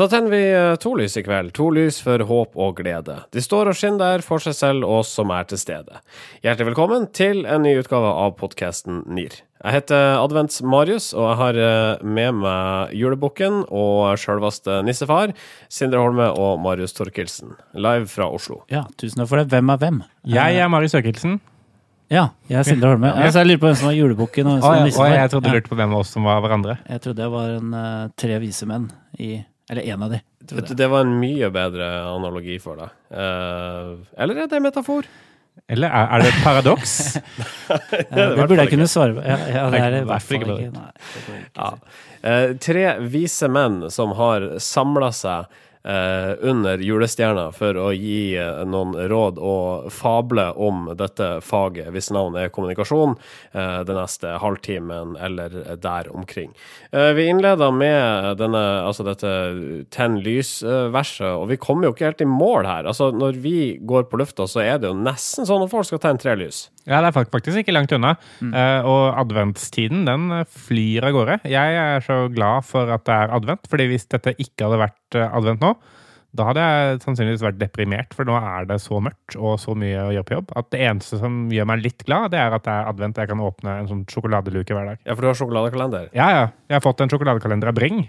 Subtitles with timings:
[0.00, 1.50] Så tenner vi eh, to lys i kveld.
[1.58, 3.18] To lys for håp og glede.
[3.36, 6.00] De står og skinner der for seg selv og oss som er til stede.
[6.40, 9.36] Hjertelig velkommen til en ny utgave av podkasten NIR.
[9.60, 15.34] Jeg heter Advents-Marius, og jeg har eh, med meg julebukken og sjølveste nissefar,
[15.68, 18.62] Sindre Holme og Marius Torkelsen, live fra Oslo.
[18.72, 19.50] Ja, tusen takk for det.
[19.52, 20.00] Hvem er hvem?
[20.32, 21.42] Jeg er Marius Økelsen.
[22.08, 23.12] Ja, jeg er Sindre Holme.
[23.18, 23.28] Ja.
[23.28, 24.48] Altså, jeg lurer på hvem som var julebukken.
[24.48, 26.32] Og hvem som Og var jeg, jeg trodde du lurte på hvem av oss som
[26.32, 26.80] var hverandre.
[26.88, 28.88] Jeg trodde jeg var en eh, tre vise menn
[29.20, 29.34] i
[29.70, 30.18] Eller en av de.
[30.50, 32.94] Vet du, det var en mye bedre analogi for deg.
[33.14, 35.06] Eh, eller er det en metafor?
[35.70, 36.94] Eller er, er det et paradoks?
[37.90, 39.22] det, det burde jeg kunne svare på.
[39.22, 40.70] Ja, ja, det er det i hvert fall ikke.
[40.74, 40.86] Nei,
[41.20, 41.72] ikke Ja.
[42.20, 48.60] Eh, tre vise menn som har samla seg eh, under julestjerna for å gi eh,
[48.68, 53.16] noen råd og fable om dette faget, hvis navn er kommunikasjon,
[53.52, 56.52] eh, den neste halvtimen eller der omkring.
[56.92, 59.32] Eh, vi innleda med denne, altså dette
[59.94, 62.90] tenn lys-verset, og vi kommer jo ikke helt i mål her.
[62.90, 66.02] Altså, når vi går på lufta, så er det jo nesten sånn at folk skal
[66.02, 66.66] tenne tre lys.
[66.90, 68.16] Ja, det er faktisk ikke langt unna.
[68.42, 71.38] Eh, og adventstiden, den eh, flyr av gårde.
[71.50, 75.18] Jeg er så glad for at det er advent, fordi hvis dette ikke hadde vært
[75.18, 75.74] eh, advent nå,
[76.36, 80.04] da hadde jeg sannsynligvis vært deprimert, for nå er det så mørkt og så mye
[80.04, 82.66] å gjøre på jobb at det eneste som gjør meg litt glad, det er at
[82.66, 85.02] det er advent og jeg kan åpne en sånn sjokoladeluke hver dag.
[85.02, 86.08] Ja, for du har sjokoladekalender.
[86.14, 86.44] Ja, ja.
[86.70, 88.04] Jeg har fått en sjokoladekalender av Bring.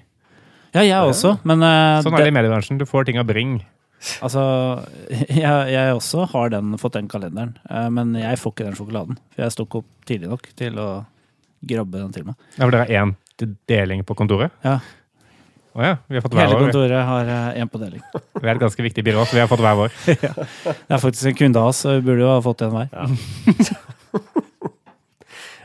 [0.72, 2.78] Ja, jeg også, men uh, Sånn er det det, i mediebransjen.
[2.80, 3.58] Du får ting av Bring.
[4.26, 4.44] Altså
[5.42, 9.20] jeg, jeg også har den, fått den kalenderen, eh, men jeg får ikke den sjokoladen.
[9.36, 10.90] For jeg sto ikke opp tidlig nok til å
[11.72, 12.50] grabbe den til meg.
[12.58, 13.16] Ja, for dere har én
[13.70, 14.54] deling på kontoret?
[14.66, 14.80] Ja.
[15.72, 15.94] Å ja.
[16.10, 16.66] Vi har fått hver Hele vår.
[16.66, 18.04] Hele kontoret har én på deling.
[18.42, 19.96] Vi er et ganske viktig byrå, så vi har fått hver vår.
[20.10, 22.90] Det er faktisk en kunde av oss, så vi burde jo ha fått en hver.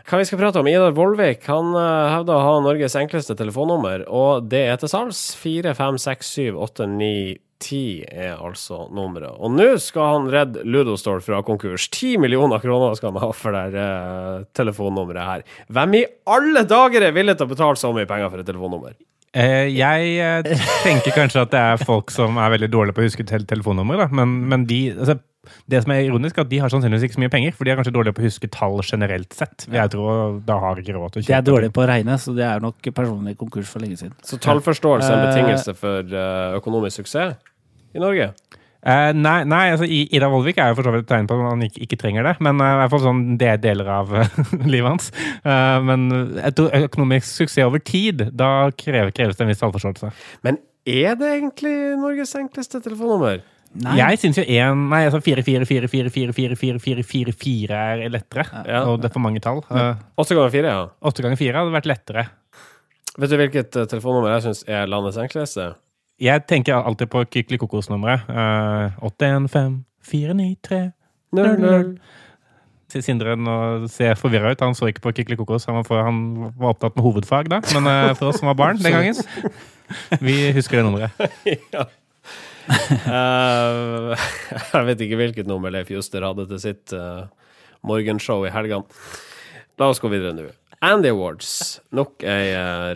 [0.06, 0.68] Hva vi skal prate om?
[0.70, 5.22] Idar Vollvik han eh, hevder å ha Norges enkleste telefonnummer, og det er til salgs.
[5.40, 7.08] 4, 5, 6, 7, 8, 9,
[7.62, 9.36] 10 er altså nummeret.
[9.40, 11.88] Og nå skal han redde Ludostore fra konkurs.
[11.88, 15.44] 10 millioner kroner skal han ha for det uh, telefonnummeret her.
[15.72, 16.06] Hvem i
[16.36, 18.96] alle dager er villig til å betale så mye penger for et telefonnummer?
[19.36, 23.08] Eh, jeg eh, tenker kanskje at det er folk som er veldig dårlige på å
[23.08, 24.06] huske tel telefonnummer, da.
[24.16, 25.18] Men, men de altså,
[25.70, 27.74] Det som er ironisk, er at de har sannsynligvis ikke så mye penger, for de
[27.74, 29.68] er kanskje dårlige på å huske tall generelt sett.
[29.72, 31.32] Jeg tror da har ikke råd til å kjøpe.
[31.32, 34.16] De er dårlige på å regne, så det er nok personlig konkurs for lenge siden.
[34.26, 35.32] Så tallforståelse er en Eh.
[35.32, 37.36] betingelse for eh, økonomisk suksess
[37.94, 38.32] i Norge?
[38.86, 41.48] Uh, nei, nei altså, Ida Vollvik er jo for så vidt et tegn på at
[41.48, 42.36] han ikke, ikke trenger det.
[42.44, 44.38] Men uh, i hvert fall sånn det er deler av uh,
[44.72, 45.08] livet hans.
[45.42, 46.06] Eh, men
[46.38, 50.12] økonomisk suksess over tid, da krever, kreves det en viss tallforståelse.
[50.46, 53.42] Men er det egentlig Norges enkleste telefonnummer?
[53.84, 53.96] Nei.
[53.98, 57.34] Jeg syns jo én Nei, altså 4, 4, 4, 4, 4, 4, 4, 4, 4,
[57.36, 58.46] 4 er lettere.
[58.64, 58.84] Ja.
[58.88, 59.62] Og det er for mange tall.
[59.68, 60.84] Uh, Åtte ganger fire, ja.
[61.10, 62.28] 8 ganger 4 hadde vært lettere.
[63.16, 65.70] Vet du hvilket eh, telefonnummer jeg syns er landets enkleste?
[66.20, 68.28] Jeg tenker alltid på Kykelikokos-nummeret.
[68.28, 70.82] Uh, 815 493
[71.36, 71.90] Null, null.
[72.92, 73.56] Sindre nå
[73.92, 74.62] ser forvirra ut.
[74.62, 75.66] Han så ikke på Kykelikokos.
[75.68, 76.20] Han var, han
[76.56, 77.60] var opptatt med hovedfag da.
[77.74, 79.16] Men uh, for oss som var barn den gangen,
[80.28, 81.24] vi husker det nummeret.
[81.74, 81.88] ja.
[82.66, 84.26] Eh,
[84.74, 87.26] jeg vet ikke hvilket nummer Leif Juster hadde til sitt uh,
[87.86, 88.84] morgenshow i helgene.
[89.78, 90.48] La oss gå videre nå.
[90.84, 91.80] Andy Awards.
[91.96, 92.90] Nok ei eh,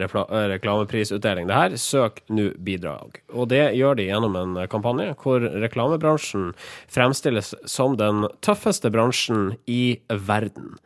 [0.53, 1.49] reklameprisutdeling.
[1.49, 3.23] Det her, søk nå bidrag.
[3.33, 6.51] Og det gjør de gjennom en kampanje hvor reklamebransjen
[6.93, 10.77] fremstilles som den tøffeste bransjen i verden.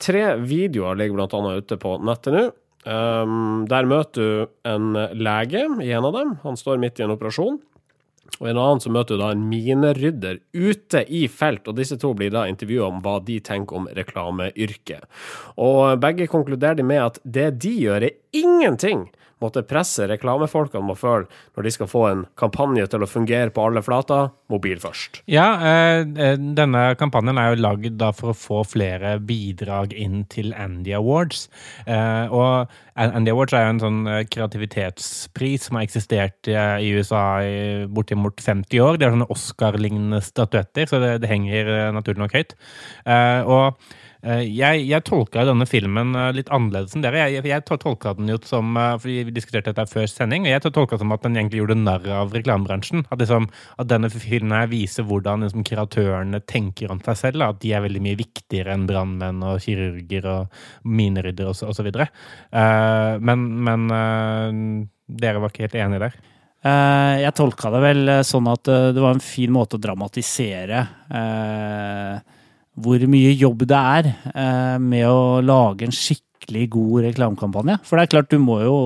[0.00, 2.46] Tre videoer ligger annet ute på nettet nå.
[2.88, 6.36] Um, der møter du en lege i en av dem.
[6.46, 7.58] Han står midt i en operasjon.
[8.38, 12.12] Og en annen så møter du da en minerydder ute i felt, og disse to
[12.14, 15.08] blir da intervjua om hva de tenker om reklameyrket.
[15.58, 19.08] Og begge konkluderer de med at det de gjør, er ingenting
[19.42, 23.64] måtte presse reklamefolkene må føle når de skal få en kampanje til å fungere på
[23.68, 25.22] alle flater, mobil først.
[25.30, 30.54] Ja, eh, eh, denne kampanjen er jo lagd for å få flere bidrag inn til
[30.56, 31.46] Andy Awards.
[31.86, 34.00] Eh, og Andy Awards er jo en sånn
[34.32, 38.98] kreativitetspris som har eksistert i, USA i bortimot 50 år.
[38.98, 42.56] De har sånne Oscar-lignende statuetter, så det, det henger naturlig nok høyt.
[43.46, 43.78] Og
[44.22, 47.28] jeg, jeg tolka denne filmen eh, litt annerledes enn dere.
[47.30, 50.98] Jeg, jeg tolka den jo som for Vi diskuterte dette før sending, og jeg tolka
[50.98, 53.06] som at den egentlig gjorde narr av reklamebransjen.
[53.08, 53.48] At, liksom,
[53.78, 57.46] at denne filmen her viser hvordan liksom, kreatørene tenker om seg selv.
[57.46, 61.90] At de er veldig mye viktigere enn brannmenn og kirurger og mineryddere osv.
[61.98, 66.18] Eh, men men eh, dere var ikke helt enige der?
[66.66, 69.82] Eh, jeg tolka det vel eh, sånn at eh, det var en fin måte å
[69.82, 72.34] dramatisere eh,
[72.84, 77.78] hvor mye jobb det er eh, med å lage en skikkelig god reklamekampanje.
[77.86, 78.78] For det er klart, du må jo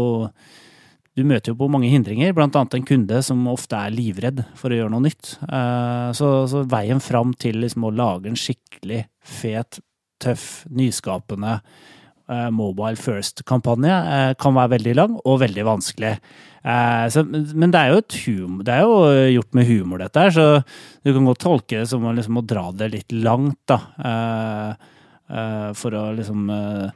[1.13, 4.79] du møter jo på mange hindringer, annet en kunde som ofte er livredd for å
[4.79, 5.35] gjøre noe nytt.
[5.45, 9.83] Eh, så, så veien fram til liksom å lage en skikkelig fet,
[10.23, 16.15] tøff, nyskapende eh, mobile first-kampanje eh, kan være veldig lang og veldig vanskelig.
[16.63, 20.45] Så, men det er, humor, det er, jo gjort med humor, dette her, så
[21.03, 23.81] du kan godt tolke det som liksom å dra det litt langt, da.
[25.75, 26.91] For å liksom Eh,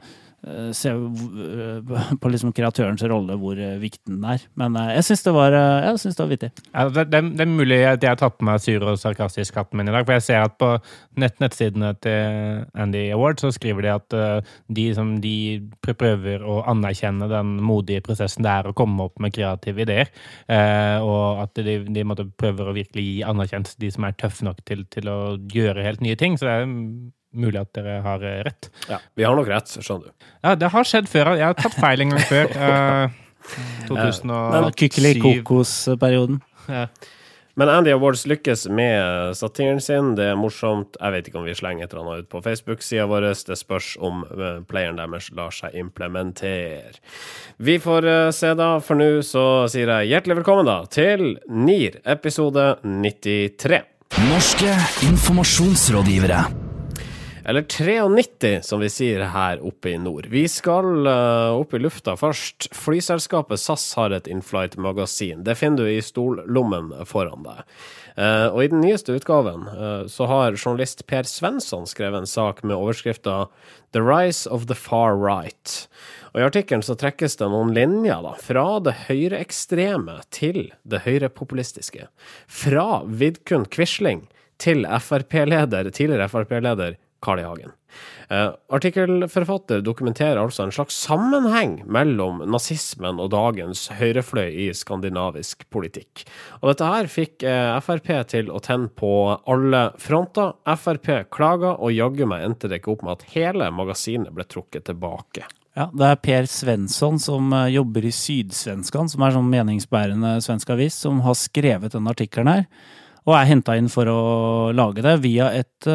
[0.75, 4.43] se eh, på liksom kreatørens rolle hvor eh, viktig den er.
[4.59, 6.51] Men jeg syns det, var, det var vittig.
[6.71, 9.59] Ja, det, det, det, er mulig at jeg har tatt på meg sur og sarkastisk
[9.59, 10.07] hatten min i dag.
[10.07, 10.71] For jeg ser at på
[11.21, 14.17] nett, nettsidene til Andy Award så skriver de at
[14.79, 15.35] de, som de
[15.85, 20.11] prøver å anerkjenne den modige prosessen det er å komme opp med kreative ideer.
[21.03, 22.05] og at de, de
[22.39, 25.19] prøver å virkelig gi anerkjennelse de som er tøffe nok til, til å
[25.53, 26.37] gjøre helt nye ting.
[26.37, 26.67] Så det er
[27.35, 28.71] mulig at dere har eh, rett.
[28.89, 30.27] Ja, vi har nok rett, skjønner du.
[30.43, 31.33] Ja, det har skjedd før.
[31.37, 32.53] Jeg har tatt feil en gang før.
[33.47, 34.73] Uh, 2007.
[34.75, 36.41] Kykelikokos-perioden.
[36.67, 36.89] Ja.
[37.55, 40.09] Men Andy Awards lykkes med satiren sin.
[40.17, 40.97] Det er morsomt.
[40.99, 43.29] Jeg vet ikke om vi slenger et eller annet ut på Facebook-sida vår.
[43.47, 46.99] Det spørs om uh, playeren deres lar seg implementere.
[47.63, 48.73] Vi får se, da.
[48.83, 53.83] For nå så sier jeg hjertelig velkommen da til NIR, episode 93.
[54.27, 56.66] Norske informasjonsrådgivere.
[57.47, 60.25] Eller 93, som vi sier her oppe i nord.
[60.27, 62.67] Vi skal uh, opp i lufta først.
[62.75, 65.45] Flyselskapet SAS har et inflight-magasin.
[65.47, 67.61] Det finner du i stollommen foran deg.
[68.19, 72.65] Uh, og i den nyeste utgaven uh, så har journalist Per Svensson skrevet en sak
[72.67, 73.45] med overskrifta
[73.95, 75.87] 'The Rise of the Far Right'.
[76.33, 82.11] Og I artikkelen så trekkes det noen linjer da, fra det høyreekstreme til det høyrepopulistiske.
[82.51, 84.27] Fra Vidkun Quisling
[84.59, 87.47] til FRP-leder, tidligere Frp-leder Carl I.
[87.47, 87.73] Hagen.
[88.29, 96.25] Eh, artikkelforfatter dokumenterer altså en slags sammenheng mellom nazismen og dagens høyrefløy i skandinavisk politikk.
[96.59, 99.11] Og dette her fikk eh, Frp til å tenne på
[99.47, 100.57] alle fronter.
[100.67, 104.89] Frp klaga, og jaggu meg endte det ikke opp med at hele magasinet ble trukket
[104.91, 105.47] tilbake.
[105.77, 110.71] Ja, Det er Per Svensson som uh, jobber i Sydsvenskan, som er sånn meningsbærende svensk
[110.73, 112.63] avis, som har skrevet denne artikkelen her.
[113.29, 114.21] Og er henta inn for å
[114.73, 115.87] lage det via et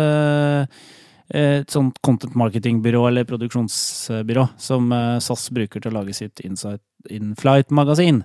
[1.32, 6.82] et sånt content marketing-byrå eller produksjonsbyrå som eh, SAS bruker til å lage sitt Insight
[7.10, 8.22] In-flight-magasin.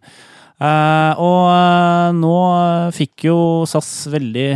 [0.57, 2.37] Uh, og uh, nå
[2.97, 3.37] fikk jo
[3.69, 4.47] SAS veldig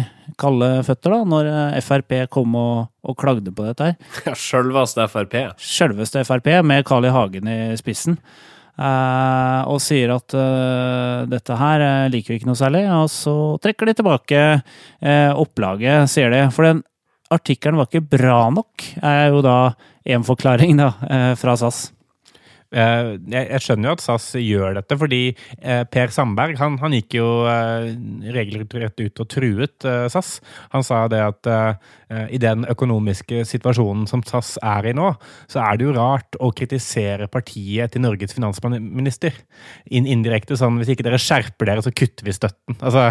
[0.42, 1.50] kalde føtter, da, når
[1.86, 4.00] Frp kom og, og klagde på dette her.
[4.27, 5.38] Ja, Sjølveste Frp?
[5.62, 7.13] Sjølveste Frp, med Carl I.
[7.13, 8.18] Hagen i spissen.
[8.81, 10.33] Uh, og sier at
[11.30, 12.88] dette her liker vi ikke noe særlig.
[12.97, 14.45] Og så trekker de tilbake
[15.38, 16.47] opplaget, sier de.
[16.56, 16.81] For den
[17.31, 19.57] artikkelen var ikke bra nok, er jo da
[20.12, 21.92] en forklaring da, eh, fra SAS.
[22.72, 27.18] Eh, jeg skjønner jo at SAS gjør dette, fordi eh, Per Sandberg han, han gikk
[27.18, 27.25] jo
[28.31, 30.38] regelrett ut og truet SAS.
[30.72, 31.50] Han sa det at
[32.31, 35.10] i den økonomiske situasjonen som SAS er i nå,
[35.51, 39.35] så er det jo rart å kritisere partiet til Norges finansminister.
[39.92, 42.80] In indirekte sånn hvis ikke dere skjerper dere, så kutter vi støtten.
[42.80, 43.09] Altså,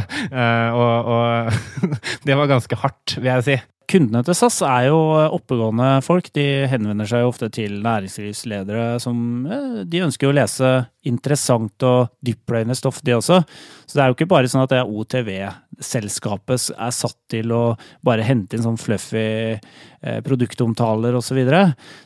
[0.72, 3.60] og, og det var ganske hardt, vil jeg si.
[3.90, 4.98] Kundene til SAS er jo
[5.34, 6.28] oppegående folk.
[6.36, 10.70] De henvender seg jo ofte til næringslivsledere som eh, De ønsker å lese
[11.10, 13.40] interessant og dyptpløyende stoff, de også.
[13.88, 17.62] Så det er jo ikke bare sånn at det OTV-selskapet er satt til å
[18.06, 19.26] bare hente inn sånn fluffy
[19.58, 21.30] eh, produktomtaler osv.
[21.30, 21.60] Så videre.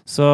[0.05, 0.27] så,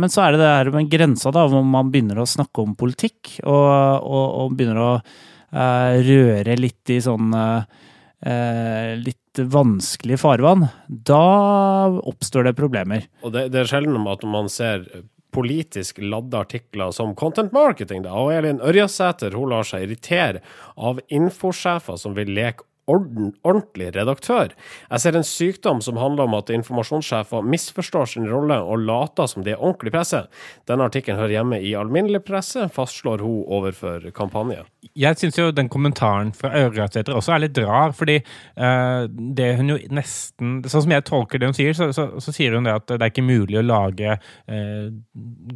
[0.00, 2.72] men så er det det her med grensa, da, hvor man begynner å snakke om
[2.76, 3.68] politikk, og,
[4.00, 7.68] og, og begynner å uh, røre litt i sånn uh,
[8.26, 8.96] eh,
[9.38, 13.06] litt vanskelig farvann, da oppstår det problemer.
[13.22, 14.86] Og det, det er sjelden at man ser
[15.30, 18.02] politisk ladde artikler som content marketing.
[18.02, 18.10] Da.
[18.10, 20.40] Og Elin Ørjasæter hun lar seg irritere
[20.76, 24.54] av infosjefer som vil leke ordentlig redaktør.
[24.90, 29.44] Jeg ser en sykdom som handler om at informasjonssjefer misforstår sin rolle og later som
[29.46, 30.24] de er ordentlig presse.
[30.68, 34.64] Denne artikkelen hører hjemme i alminnelig presse, fastslår hun overfor kampanje.
[34.98, 38.18] Jeg syns jo den kommentaren fra Ørjasæter også er litt rar, fordi
[38.58, 42.32] uh, det hun jo nesten Sånn som jeg tolker det hun sier, så, så, så,
[42.34, 44.88] sier hun det at det er ikke mulig å lage uh,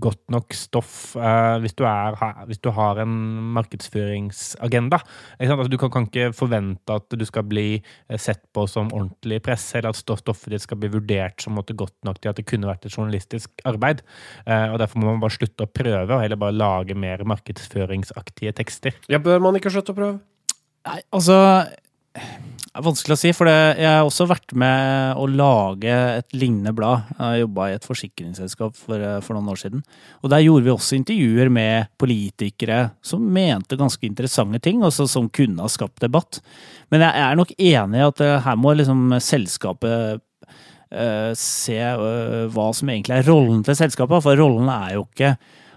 [0.03, 2.17] godt nok stoff uh, hvis, du er,
[2.49, 3.15] hvis, du har en
[3.57, 5.01] markedsføringsagenda.
[5.39, 8.93] Altså, du kan, kan ikke forvente at du du skal bli eh, sett på som
[8.93, 12.41] ordentlig presse, eller at stoffet ditt skal bli vurdert som måte godt nok til at
[12.41, 14.05] det kunne vært et journalistisk arbeid.
[14.47, 18.55] Eh, og Derfor må man bare slutte å prøve, og heller bare lage mer markedsføringsaktige
[18.61, 19.01] tekster.
[19.09, 20.21] Ja, Bør man ikke slutte å prøve?
[20.85, 21.37] Nei, altså
[22.75, 26.73] Det er vanskelig å si, for jeg har også vært med å lage et lignende
[26.75, 27.05] blad.
[27.21, 29.85] Jeg jobba i et forsikringsselskap for, eh, for, noen år siden.
[30.25, 35.31] Og der gjorde vi også intervjuer med politikere som mente ganske interessante ting, og som
[35.31, 36.41] kunne ha skapt debatt.
[36.91, 42.91] Men jeg er nok enig i at her må liksom selskapet uh, se hva som
[42.91, 45.37] egentlig er rollen til selskapet, for rollen er jo ikke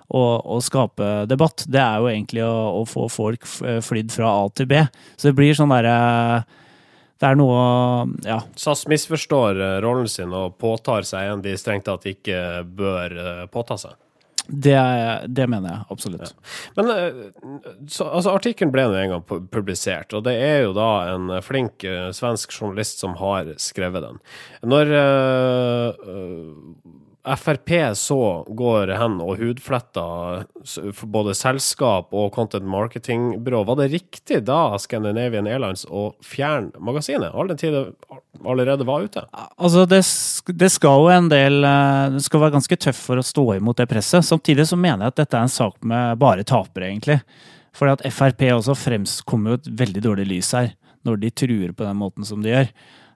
[0.10, 1.62] å, å, skape debatt.
[1.70, 4.88] Det er jo egentlig å, å få folk flydd fra A til B.
[5.14, 6.48] Så det blir sånn derre
[7.18, 7.62] det er noe
[8.26, 8.42] Ja.
[8.56, 13.46] SAS misforstår eh, rollen sin og påtar seg en de strengt tatt ikke bør eh,
[13.54, 13.98] påta seg.
[14.48, 14.78] Det,
[15.28, 16.30] det, mener jeg absolutt.
[16.30, 16.52] Ja.
[16.78, 17.18] Men eh,
[17.92, 21.84] så, altså, Artikkelen ble nå en gang publisert, og det er jo da en flink
[21.84, 24.22] uh, svensk journalist som har skrevet den.
[24.64, 26.08] Når uh,
[27.36, 30.46] Frp så går hen og hudfletter
[31.12, 37.52] både selskap og content marketing-byrå, var det riktig da Scandinavian Airlines å fjerne magasinet, all
[37.52, 37.84] den tid det
[38.46, 39.26] allerede var ute?
[39.58, 40.02] Altså, det,
[40.54, 43.82] det, skal jo en del eh, Det skal være ganske tøft for å stå imot
[43.82, 44.26] det presset.
[44.26, 47.20] Samtidig så mener jeg at dette er en sak med bare tapere, egentlig.
[47.78, 50.72] Fordi at Frp også fremkommer jo et veldig dårlig lys her,
[51.06, 52.72] når de truer på den måten som de gjør.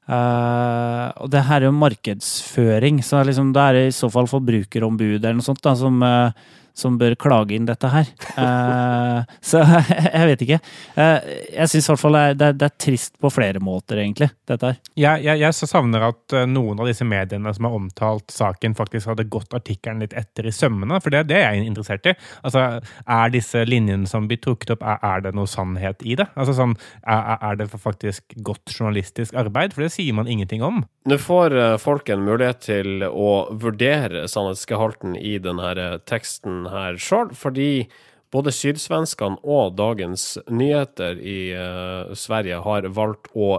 [0.10, 5.22] Uh, og det her er jo markedsføring, så liksom, det er i så fall forbrukerombudet
[5.22, 8.10] eller noe sånt da, som, uh, som bør klage inn dette her.
[8.38, 9.62] Uh, så
[10.16, 10.60] jeg vet ikke.
[10.96, 11.20] Uh,
[11.52, 14.72] jeg syns i hvert fall det er, det er, trist på flere måter, egentlig, dette
[14.72, 14.80] her.
[15.00, 19.12] Jeg, jeg, jeg savner at uh, noen av disse mediene som har omtalt saken, faktisk
[19.12, 22.16] hadde gått artikkelen litt etter i sømmene, for det, det er jeg interessert i.
[22.42, 22.66] Altså,
[23.12, 26.30] Er disse linjene som blir trukket opp, er, er det noe sannhet i det?
[26.40, 29.76] Altså sånn, er, er det faktisk godt journalistisk arbeid?
[29.76, 30.82] For det sier man ingenting om.
[31.10, 35.72] Nå får folk en mulighet til å vurdere sannhetsgehalten i denne
[36.10, 37.88] teksten her sjøl, fordi
[38.32, 43.58] både sydsvenskene og Dagens Nyheter i uh, Sverige har valgt å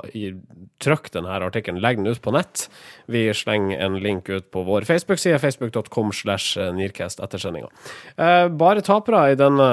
[0.83, 2.67] trykke denne artikkelen, legge den ut på nett.
[3.13, 7.69] Vi slenger en link ut på vår Facebook-side, facebook.com slash Nearcast etter sendinga.
[8.17, 9.69] Uh, bare tapere i denne,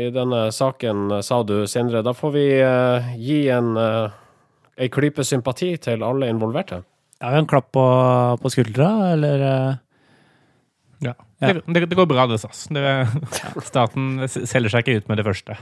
[0.00, 2.04] i denne saken, sa du, Sindre.
[2.04, 6.84] Da får vi uh, gi en, en klype sympati til alle involverte.
[7.22, 7.86] Ja, en klapp på,
[8.42, 9.48] på skuldra, eller?
[11.04, 11.14] Ja.
[11.42, 11.52] Ja.
[11.52, 12.66] Det, det, det, går bra, det, SAS.
[12.72, 12.84] Det,
[13.66, 15.58] staten selger seg ikke ut med det første.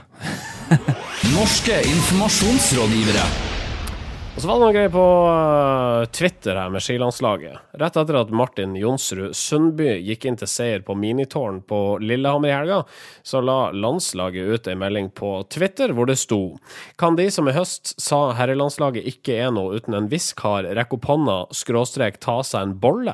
[1.33, 3.52] Norske informasjonsrådgivere.
[4.33, 7.67] Og så var det noe greier på uh, Twitter her med skilandslaget.
[7.77, 12.55] Rett etter at Martin Jonsrud Sundby gikk inn til seier på minitårn på Lillehammer i
[12.55, 12.79] helga,
[13.21, 16.57] så la landslaget ut ei melding på Twitter hvor det sto
[16.97, 20.97] Kan de som i høst sa herrelandslaget ikke er noe uten en viss kar, rekke
[20.97, 23.13] opp hånda, skråstrek ta seg en bolle?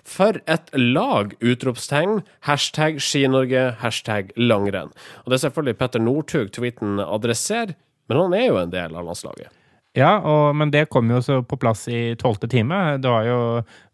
[0.00, 1.34] For et lag!
[1.44, 2.22] Utropstegn.
[2.48, 3.66] Hashtag Ski-Norge.
[3.82, 4.96] Hashtag langrenn.
[5.24, 7.76] Og det er selvfølgelig Petter Northug tweeten adresserer,
[8.08, 9.52] men han er jo en del av landslaget.
[9.94, 12.96] Ja, og, men det kom jo så på plass i tolvte time.
[12.98, 13.38] Det var jo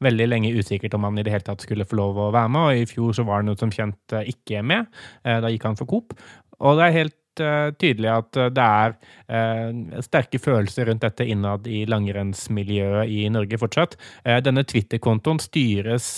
[0.01, 2.69] veldig lenge usikkert om han i det hele tatt skulle få lov å være med,
[2.71, 4.89] og i fjor så var han jo som kjent eh, ikke med.
[5.27, 6.17] Eh, da gikk han for Coop.
[6.61, 8.95] Og det er helt uh, tydelig at eh, det er
[9.33, 13.97] uh, sterke følelser rundt dette innad i langrennsmiljøet i Norge fortsatt.
[14.27, 16.09] Uh, denne Twitter-kontoen styres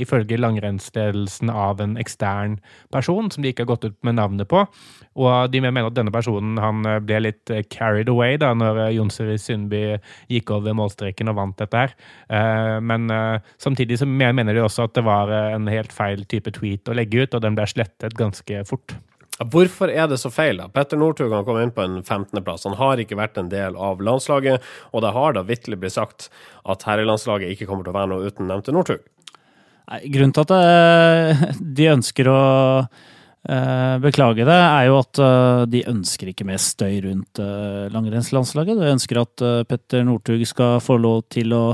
[0.00, 2.58] ifølge langrennsledelsen av en ekstern
[2.92, 4.62] person som de ikke har gått ut med navnet på.
[5.16, 9.82] Og de mener at denne personen han ble litt carried away da når Jonsrud Sundby
[10.32, 11.94] gikk over målstreken og vant dette her.
[12.84, 13.08] Men
[13.62, 17.24] samtidig så mener de også at det var en helt feil type tweet å legge
[17.24, 18.98] ut, og den ble slettet ganske fort.
[19.36, 20.56] Hvorfor er det så feil?
[20.62, 20.68] da?
[20.72, 22.64] Petter Northug kom inn på en 15.-plass.
[22.64, 24.64] Han har ikke vært en del av landslaget,
[24.96, 26.30] og det har da vitterlig blitt sagt
[26.64, 29.04] at herrelandslaget ikke kommer til å være noe uten nevnte Northug.
[29.86, 32.40] Grunnen til at eh, de ønsker å
[32.80, 37.44] eh, beklage det, er jo at eh, de ønsker ikke mer støy rundt
[37.94, 38.80] langrennslandslaget.
[38.80, 41.64] De ønsker at Petter Northug skal få lov til å,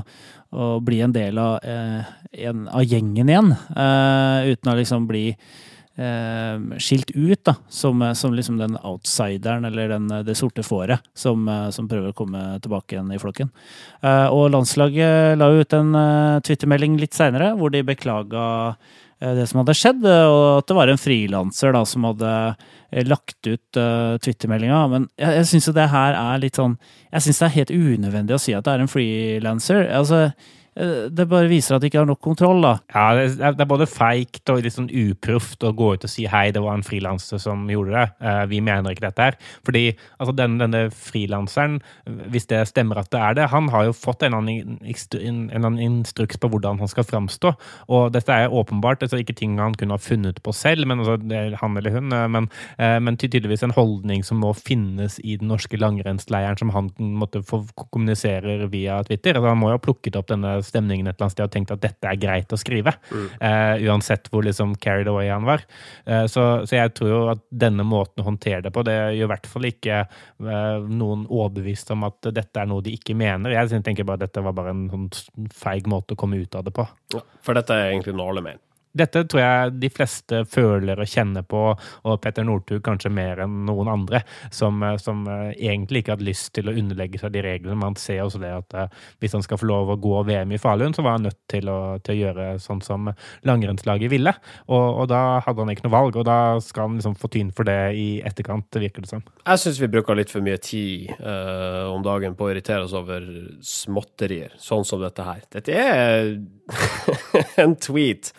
[0.50, 5.30] å bli en del av, en, av gjengen igjen, uten å liksom bli
[6.80, 11.88] skilt ut da, som, som liksom den outsideren, eller den, det sorte fåret, som, som,
[11.90, 13.50] prøver å komme tilbake igjen i flokken.
[14.00, 15.92] Eh, og landslaget la ut en
[16.48, 18.44] twittermelding litt seinere, hvor de beklaga
[19.22, 22.32] det som hadde skjedd, og at det var en frilanser som hadde
[23.08, 24.80] lagt ut uh, twittermeldinga.
[24.92, 26.74] Men jeg, jeg syns jo det her er litt sånn
[27.12, 29.86] Jeg syns det er helt unødvendig å si at det er en frilanser.
[29.96, 32.72] Altså, eh, det bare viser at de ikke har nok kontroll, da.
[32.94, 36.10] Ja, det er, det er både feigt og litt sånn uproft å gå ut og
[36.10, 38.06] si hei, det var en frilanser som gjorde det.
[38.24, 39.36] Uh, vi mener ikke dette her.
[39.66, 41.80] Fordi altså, denne, denne frilanseren,
[42.32, 45.82] hvis det stemmer at det er det, han har jo fått en annen, en annen
[45.82, 47.52] instruks på hvordan han skal framstå.
[47.92, 51.18] Og dette er åpenbart altså, ikke ting han kunne ha funnet på selv, men altså,
[51.60, 52.48] han eller hun, eh, men,
[52.80, 57.44] uh, men tydeligvis en holdning som må finnes i den norske langrennsleiren, som han måtte
[57.44, 59.36] få kommuniserer via Twitter.
[59.36, 61.74] Altså, han må jo ha plukket opp denne stemningen et eller annet sted og tenkt
[61.74, 62.94] at dette er greit å skrive.
[63.40, 65.64] eh, uansett hvor liksom carried away han var.
[66.08, 69.26] Uh, så, så jeg tror jo at denne måten å håndtere det på, det gjør
[69.26, 73.54] i hvert fall ikke eh, noen overbevist om at dette er noe de ikke mener.
[73.54, 75.08] Jeg tenker bare at dette var bare en sånn
[75.54, 76.86] feig måte å komme ut av det på.
[77.14, 78.62] Ja, for dette er egentlig noe alle mener.
[78.92, 83.62] Dette tror jeg de fleste føler og kjenner på, og Petter Northug kanskje mer enn
[83.68, 84.22] noen andre,
[84.52, 87.78] som, eh, som eh, egentlig ikke hadde lyst til å underlegge seg de reglene.
[87.80, 90.60] Man ser også det at eh, hvis han skal få lov å gå VM i
[90.60, 93.08] Falun, så var han nødt til å, til å gjøre sånn som
[93.48, 94.34] langrennslaget ville.
[94.68, 97.52] Og, og da hadde han ikke noe valg, og da skal han liksom få tyn
[97.56, 99.24] for det i etterkant, virker det som.
[99.46, 102.94] Jeg syns vi bruker litt for mye tid uh, om dagen på å irritere oss
[102.96, 103.24] over
[103.66, 105.44] småtterier, sånn som dette her.
[105.52, 106.34] Dette er
[107.62, 108.32] en tweet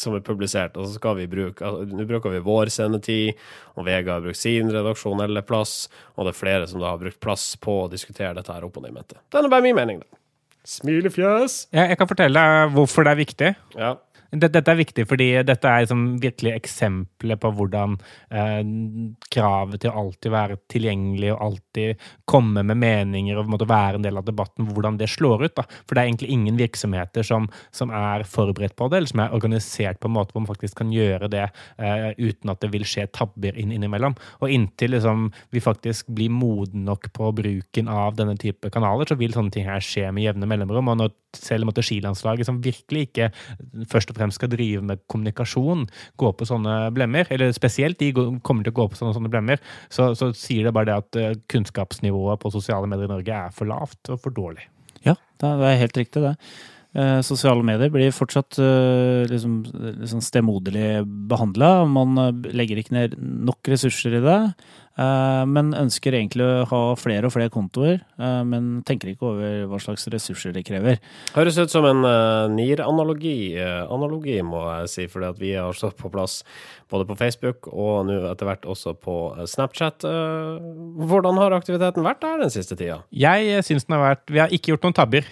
[0.00, 3.40] som er publisert, og så skal vi bruke altså, Nå bruker vi vår sendetid,
[3.76, 7.20] og Vega har brukt sin redaksjonelle plass, og det er flere som da har brukt
[7.24, 9.20] plass på å diskutere dette her opp og ned i mente.
[9.28, 10.18] Det er bare min mening, da.
[10.68, 11.62] Smilefjes.
[11.72, 13.50] Ja, jeg kan fortelle deg hvorfor det er viktig.
[13.78, 13.94] Ja.
[14.28, 17.94] Dette, er viktig fordi dette er liksom virkelig eksempler på hvordan
[18.28, 18.60] eh,
[19.32, 24.04] kravet til å alltid være tilgjengelig og alltid komme med meninger og en være en
[24.04, 25.54] del av debatten, hvordan det slår ut.
[25.56, 25.64] Da.
[25.86, 29.36] For det er egentlig ingen virksomheter som, som er forberedt på det, eller som er
[29.38, 32.84] organisert på en måte hvor man faktisk kan gjøre det eh, uten at det vil
[32.88, 34.18] skje tabber inn, innimellom.
[34.42, 39.16] Og inntil liksom, vi faktisk blir modne nok på bruken av denne type kanaler, så
[39.16, 40.92] vil sånne ting her skje med jevne mellomrom.
[40.92, 43.28] og når selv om at skilandslaget som virkelig ikke
[43.90, 45.84] først og fremst skal drive med kommunikasjon,
[46.20, 49.62] gå på sånne blemmer, eller spesielt de kommer til å gå på sånne, sånne blemmer,
[49.92, 53.54] så, så sier det bare det at eh, kunnskapsnivået på sosiale medier i Norge er
[53.54, 54.66] for lavt og for dårlig.
[55.04, 56.34] Ja, det er helt riktig, det.
[56.98, 59.60] Eh, sosiale medier blir fortsatt eh, liksom,
[60.00, 61.84] liksom stemoderlig behandla.
[61.86, 64.38] Man eh, legger ikke ned nok ressurser i det,
[64.98, 68.00] eh, men ønsker egentlig å ha flere og flere kontoer.
[68.18, 70.98] eh, men tenker ikke over hva slags ressurser det krever.
[71.36, 76.00] Høres ut som en uh, NIR-analogi, analogi, må jeg si, fordi at vi har stått
[76.00, 76.40] på plass
[76.90, 80.02] både på Facebook og nå etter hvert også på Snapchat.
[80.02, 83.04] Hvordan har aktiviteten vært der den siste tida?
[83.14, 85.28] Jeg syns den har vært Vi har ikke gjort noen tabber.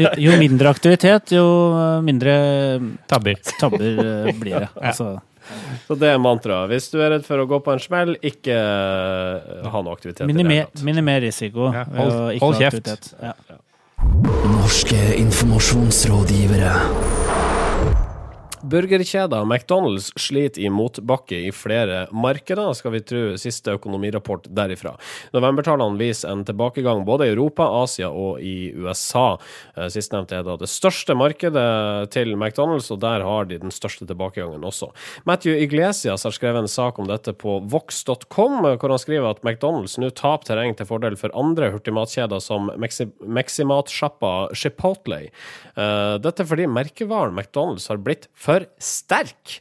[0.00, 1.44] Jo, jo mindre aktivitet, jo
[1.78, 2.34] eh, mindre
[3.10, 3.38] Tabber.
[3.60, 3.84] tabber
[4.28, 4.68] eh, blir det.
[4.90, 5.12] Altså,
[5.86, 6.70] Så det er mantraet.
[6.72, 10.26] Hvis du er redd for å gå på en smell, ikke eh, ha noe aktivitet.
[10.30, 11.68] minimer, minimer risiko.
[11.74, 13.12] Ja, hold- ikke hold kjeft.
[13.22, 13.34] Ja.
[14.54, 16.72] Norske informasjonsrådgivere.
[18.70, 24.94] Burgerkjeder McDonald's sliter i motbakke i flere markeder, skal vi tro siste økonomirapport derifra.
[25.34, 29.36] Novembertallene viser en tilbakegang både i Europa, Asia og i USA.
[29.76, 31.66] Eh, Sistnevnte er da det største markedet
[32.14, 34.90] til McDonald's, og der har de den største tilbakegangen også.
[35.28, 39.98] Matthew Iglesias har skrevet en sak om dette på vox.com, hvor han skriver at McDonald's
[40.00, 43.10] nå taper terreng til fordel for andre hurtigmatkjeder som Mexi-
[44.54, 45.20] Chipotle.
[45.76, 49.60] Eh, Dette fordi merkevaren McDonald's har blitt for sterk.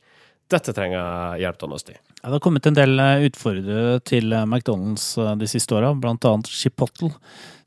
[0.53, 2.01] Dette trenger hjelp til å.
[2.23, 5.89] Ja, det har kommet en del eh, utfordrere til eh, McDonald's eh, de siste åra,
[5.91, 7.09] annet Chipotle,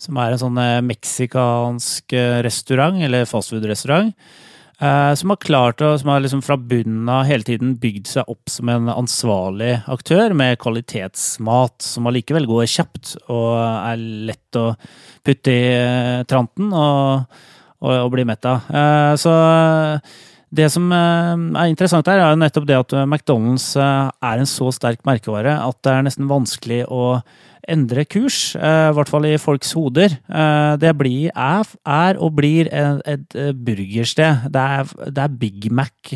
[0.00, 4.12] som er en sånn meksikansk restaurant, eller fastfood-restaurant,
[4.76, 8.52] som har klart å, som har liksom fra bunnen av hele tiden bygd seg opp
[8.52, 14.66] som en ansvarlig aktør med kvalitetsmat, som allikevel går kjapt og er lett å
[15.24, 15.72] putte i
[16.28, 17.40] tranten og,
[17.80, 18.68] og, og bli mett av.
[19.16, 19.32] Så
[20.54, 24.48] det som eh, er interessant her, er nettopp det at eh, McDonald's eh, er en
[24.48, 27.18] så sterk merkevare at det er nesten vanskelig å
[27.66, 30.12] endre kurs, i hvert fall i folks hoder.
[30.78, 34.44] Det blir, er, og blir et, burgersted.
[34.54, 36.12] Det er, det er Big Mac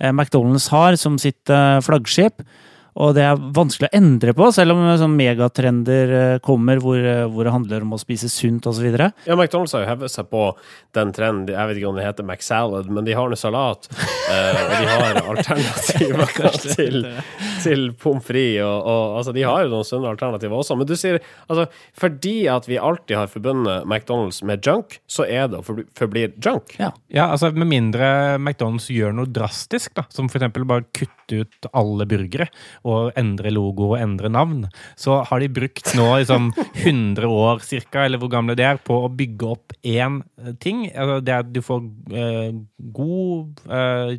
[0.00, 1.52] McDonald's har som sitt
[1.84, 2.40] flaggskip.
[2.96, 7.24] Og det er vanskelig å endre på, selv om sånn megatrender eh, kommer hvor, eh,
[7.28, 8.86] hvor det handler om å spise sunt osv.
[8.88, 10.46] Ja, McDonald's har jo hevet seg på
[10.96, 11.52] den trenden.
[11.52, 13.88] Jeg vet ikke om det heter McSalad, men de har nå salat.
[14.32, 16.32] eh, og de har alternativer
[16.78, 17.04] til,
[17.64, 18.64] til pommes frites.
[18.64, 20.78] Og, og, altså, de har jo noen sunne alternativer også.
[20.80, 21.68] Men du sier altså,
[22.00, 26.32] fordi at vi alltid har forbundet McDonald's med junk, så er det å forbli- forblir
[26.40, 26.76] junk.
[26.80, 26.92] Ja.
[27.12, 28.08] Ja, altså Med mindre
[28.40, 30.48] McDonald's gjør noe drastisk, da, som f.eks.
[30.64, 32.48] bare kutte ut alle burgere
[32.86, 34.64] og endre logo og endre navn,
[34.98, 36.50] så har de brukt nå liksom
[36.86, 40.86] 100 år cirka, eller hvor gamle det er, på å bygge opp én eh, ting.
[40.92, 41.82] Altså, det er at du får
[42.14, 42.52] eh,
[42.96, 44.14] god eh,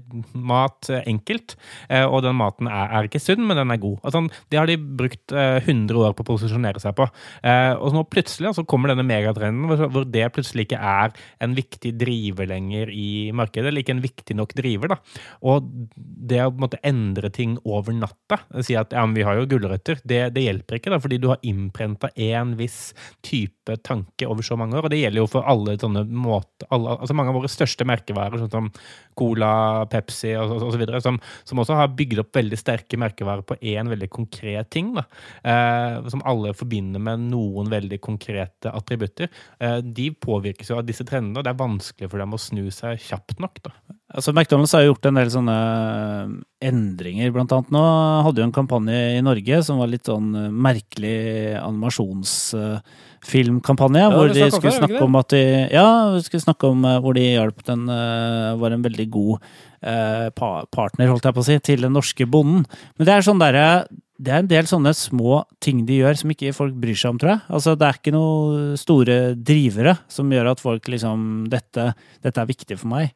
[0.51, 1.57] mat eh, enkelt,
[1.89, 3.99] eh, og den maten er, er ikke sunn, men den er god.
[4.03, 7.07] Altså, det har de brukt eh, 100 år på å posisjonere seg på.
[7.47, 11.93] Eh, og nå plutselig så kommer denne megatrenden hvor, det plutselig ikke er en viktig
[11.99, 14.95] driver lenger i markedet, eller ikke en viktig nok driver.
[14.95, 14.99] da.
[15.47, 19.47] Og det å en måte endre ting over natta, si at ja, vi har jo
[19.49, 22.93] gulrøtter, det, det hjelper ikke, da, fordi du har innprenta en viss
[23.25, 24.87] type tanke over så mange år.
[24.87, 28.41] Og det gjelder jo for alle sånne måter, alle, altså mange av våre største merkevarer,
[28.41, 28.71] sånn som
[29.17, 29.51] Cola,
[29.91, 33.89] Pepsi og, og, og som, som også har bygd opp veldig sterke merkevarer på én
[33.91, 35.07] veldig konkret ting, da,
[35.41, 39.31] eh, som alle forbinder med noen veldig konkrete attributter.
[39.59, 42.67] Eh, de påvirkes jo av disse trendene, og det er vanskelig for dem å snu
[42.73, 43.63] seg kjapt nok.
[43.65, 43.96] da.
[44.07, 46.29] Altså McDonald's har gjort en del sånne eh,
[46.69, 47.81] endringer, blant annet nå.
[48.23, 51.17] Hadde jo en kampanje i Norge som var litt sånn eh, merkelig
[51.59, 54.03] animasjonsfilmkampanje.
[54.05, 55.43] Ja, hvor de skulle snakke om at de
[55.75, 59.43] Ja, vi skulle snakke om eh, hvor de hjalp den Var en veldig god
[59.81, 62.65] eh, pa- partner, holdt jeg på å si, til den norske bonden.
[62.97, 63.69] Men det er sånn derre
[64.17, 67.19] det er en del sånne små ting de gjør som ikke folk bryr seg om,
[67.21, 67.41] tror jeg.
[67.53, 71.91] Altså, det er ikke noen store drivere som gjør at folk liksom Dette,
[72.25, 73.11] dette er viktig for meg.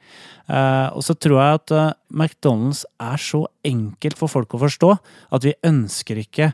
[0.45, 4.91] Uh, og så tror jeg at uh, McDonald's er så enkelt for folk å forstå
[5.33, 6.51] at vi ønsker ikke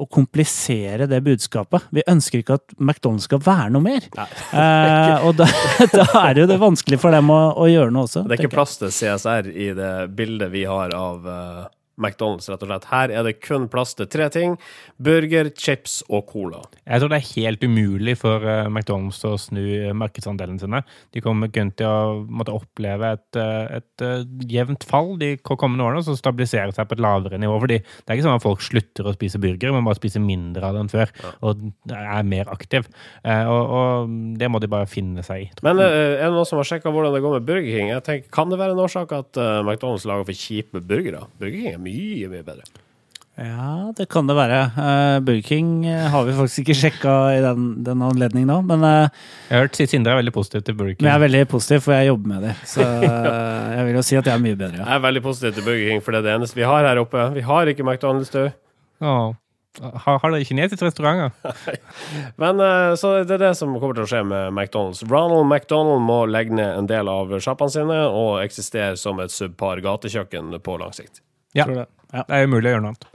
[0.00, 1.88] å komplisere det budskapet.
[1.94, 4.06] Vi ønsker ikke at McDonald's skal være noe mer.
[4.16, 5.48] Eh, og da,
[5.98, 8.24] da er det jo det vanskelig for dem å, å gjøre noe også.
[8.24, 11.68] Det er ikke plass til CSR i det bildet vi har av eh,
[12.00, 12.88] McDonald's, rett og slett.
[12.90, 14.56] Her er det kun plass til tre ting.
[15.00, 16.64] Burger, chips og cola.
[16.86, 20.80] Jeg tror det er helt umulig for eh, McDonald's å snu markedsandelen markedsandelene sine.
[21.14, 25.84] De kommer kun til å måtte oppleve et, eh, et eh, jevnt fall de kommende
[25.86, 27.58] årene, og så stabilisere seg på et lavere nivå.
[27.60, 30.64] fordi det er ikke sånn at folk slutter å spise burger, men bare spiser mindre
[30.66, 31.12] av det enn før.
[31.42, 32.88] Og er mer aktiv.
[33.24, 35.46] Eh, Og, og det må de bare finne seg i.
[35.66, 37.88] Men eh, er det noen som har sjekka hvordan det går med Burger King?
[37.90, 41.24] Jeg tenker, Kan det være en årsak at eh, McDonald's lager for kjipe burgere?
[41.40, 42.86] Burger King er mye, mye mye bedre.
[43.40, 44.58] Ja, det kan det være.
[44.74, 48.84] Uh, Burger King eh, har vi faktisk ikke sjekka i den, den anledning nå, men
[48.84, 49.06] uh,
[49.48, 51.04] Jeg har hørt Sindre er veldig positiv til Burger King.
[51.06, 52.54] men jeg er veldig positiv, for jeg jobber med det.
[52.68, 54.88] Så uh, jeg vil jo si at jeg er mye bedre, ja.
[54.88, 57.00] Jeg er veldig positiv til Burger King, for det er det eneste vi har her
[57.00, 57.30] oppe.
[57.38, 58.50] Vi har ikke McDonald's, du.
[59.00, 59.32] Oh.
[59.80, 61.32] Har, har dere kinesiske restauranter?
[62.42, 62.60] Men
[62.98, 65.00] Så det er det som kommer til å skje med McDonald's.
[65.06, 69.80] Ronald McDonald må legge ned en del av sjappene sine og eksistere som et subpar
[69.86, 71.22] gatekjøkken på lang sikt.
[71.52, 71.64] Ja.
[71.64, 71.88] Tror det.
[72.12, 72.24] Ja.
[72.26, 73.10] Det er umulig å gjøre noe annet.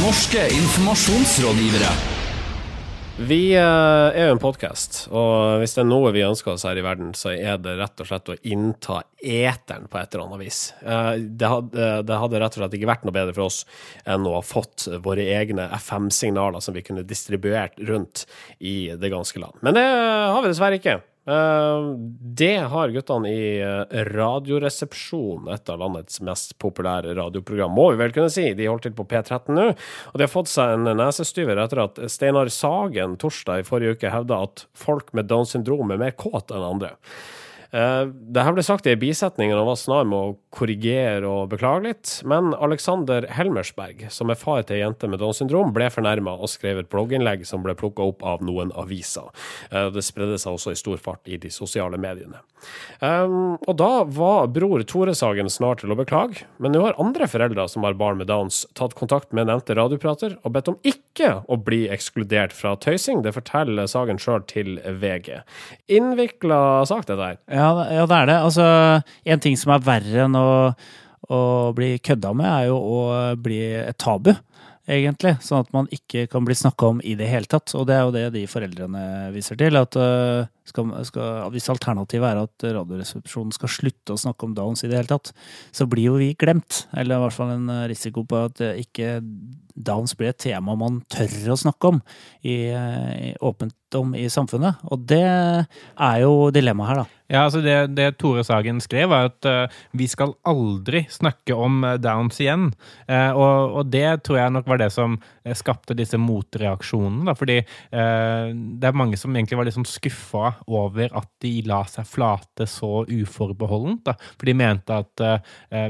[0.00, 1.92] Norske informasjonsrådgivere.
[3.22, 3.60] Vi eh,
[4.16, 7.10] er jo en podkast, og hvis det er noe vi ønsker oss her i verden,
[7.14, 10.62] så er det rett og slett å innta eteren på et eller annet vis.
[10.80, 13.60] Eh, det, hadde, det hadde rett og slett ikke vært noe bedre for oss
[14.08, 18.24] enn å ha fått våre egne FM-signaler som vi kunne distribuert rundt
[18.58, 19.60] i det ganske land.
[19.60, 20.98] Men det har vi dessverre ikke.
[21.26, 21.82] Eh,
[22.34, 28.14] Det har guttene i Radioresepsjonen, Radioresepsjon, et av landets mest populære radioprogram, må vi vel
[28.16, 28.48] kunne si.
[28.58, 32.00] De holder til på P13 nå, og de har fått seg en nesestyver etter at
[32.10, 36.50] Steinar Sagen torsdag i forrige uke hevda at folk med Downs syndrom er mer kåt
[36.50, 36.96] enn andre.
[37.72, 41.86] Eh, Det her ble sagt i bisetningen og var snar med å korrigere og beklage
[41.86, 42.12] litt.
[42.28, 46.50] Men Alexander Helmersberg, som er far til ei jente med Downs syndrom, ble fornærma og
[46.52, 49.30] skrev et blogginnlegg som ble plukka opp av noen aviser.
[49.70, 52.40] Eh, Det spredde seg også i stor fart i de sosiale mediene.
[53.02, 57.26] Um, og da var bror Tore Sagen snar til å beklage, men nå har andre
[57.30, 61.32] foreldre som har barn med Downs, tatt kontakt med nevnte radioprater og bedt om ikke
[61.50, 63.24] å bli ekskludert fra tøysing.
[63.26, 65.40] Det forteller Sagen sjøl til VG.
[65.90, 67.40] Innvikla sak, dette her.
[67.50, 68.38] Ja, det- ja, det er det.
[68.48, 68.66] Altså,
[69.34, 70.48] en ting som er verre enn å,
[71.32, 71.42] å
[71.76, 73.02] bli kødda med, er jo å
[73.40, 74.32] bli et tabu,
[74.88, 75.36] egentlig.
[75.44, 77.70] Sånn at man ikke kan bli snakka om i det hele tatt.
[77.78, 79.76] Og det er jo det de foreldrene viser til.
[79.78, 84.82] At øh, skal, skal, hvis alternativet er at Radioresepsjonen skal slutte å snakke om Downs
[84.84, 85.30] i det hele tatt,
[85.72, 86.86] så blir jo vi glemt.
[86.98, 89.20] Eller i hvert fall en øh, risiko på at ikke
[89.72, 92.02] Downs blir et tema man tør å snakke om
[92.44, 94.82] i, i åpent om i samfunnet.
[94.92, 97.06] Og det er jo dilemmaet her, da.
[97.32, 101.80] Ja, altså det, det Tore Sagen skrev, var at uh, vi skal aldri snakke om
[101.86, 102.68] eh, Downs igjen.
[103.08, 105.16] Uh, og, og det tror jeg nok var det som
[105.56, 107.24] skapte disse motreaksjonene.
[107.30, 111.54] Da, fordi uh, det er mange som egentlig var litt sånn skuffa over at de
[111.68, 114.04] la seg flate så uforbeholdent.
[114.10, 114.16] Da.
[114.36, 115.22] For de mente at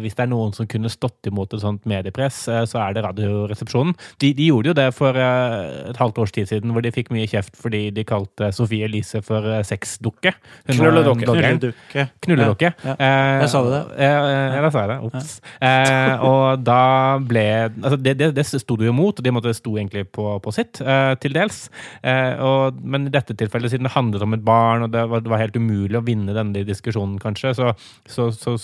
[0.02, 3.94] hvis det er noen som kunne stått imot et sånt mediepress, så er det Radioresepsjonen.
[4.22, 7.28] De, de gjorde jo det for et halvt års tid siden, hvor de fikk mye
[7.30, 10.34] kjeft fordi de kalte Sofie Elise for sexdukke.
[10.70, 12.12] Hun bloggeren.
[12.26, 12.72] Knulledukke.
[12.84, 14.12] Ja, Ja, Eh, Jeg sa det, Ja,
[14.54, 14.98] ja, da sa jeg det.
[15.08, 15.32] Ops.
[15.72, 19.52] Eh, og da ble altså det, det, det sto du jo imot, og de måtte
[19.54, 21.64] sto egentlig på, på sitt, eh, til dels.
[22.02, 25.22] Eh, og, men i dette tilfellet, siden det handlet om et barn, og det var,
[25.24, 27.72] det var helt umulig å vinne denne diskusjonen, kanskje, så,
[28.08, 28.56] så, så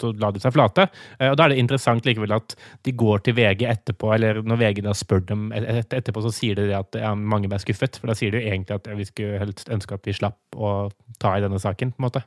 [0.00, 0.88] så la de seg flate.
[1.18, 4.58] Eh, Og Da er det interessant likevel at de går til VG etterpå, eller når
[4.64, 7.98] VG da spør dem et- et- etterpå, så sier de at ja, mange ble skuffet.
[8.00, 10.38] For da sier de jo egentlig at ja, vi skulle helst ønske at vi slapp
[10.56, 12.24] å ta i denne saken, på en måte.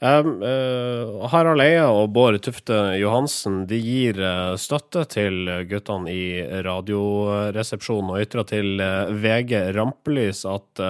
[0.00, 6.62] Um, uh, Harald Eia og Bård Tufte Johansen de gir uh, støtte til guttene i
[6.62, 10.82] Radioresepsjonen og ytrer til uh, VG Rampelys at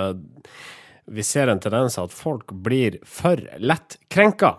[1.09, 4.59] vi ser en tendens at folk blir for lett krenka.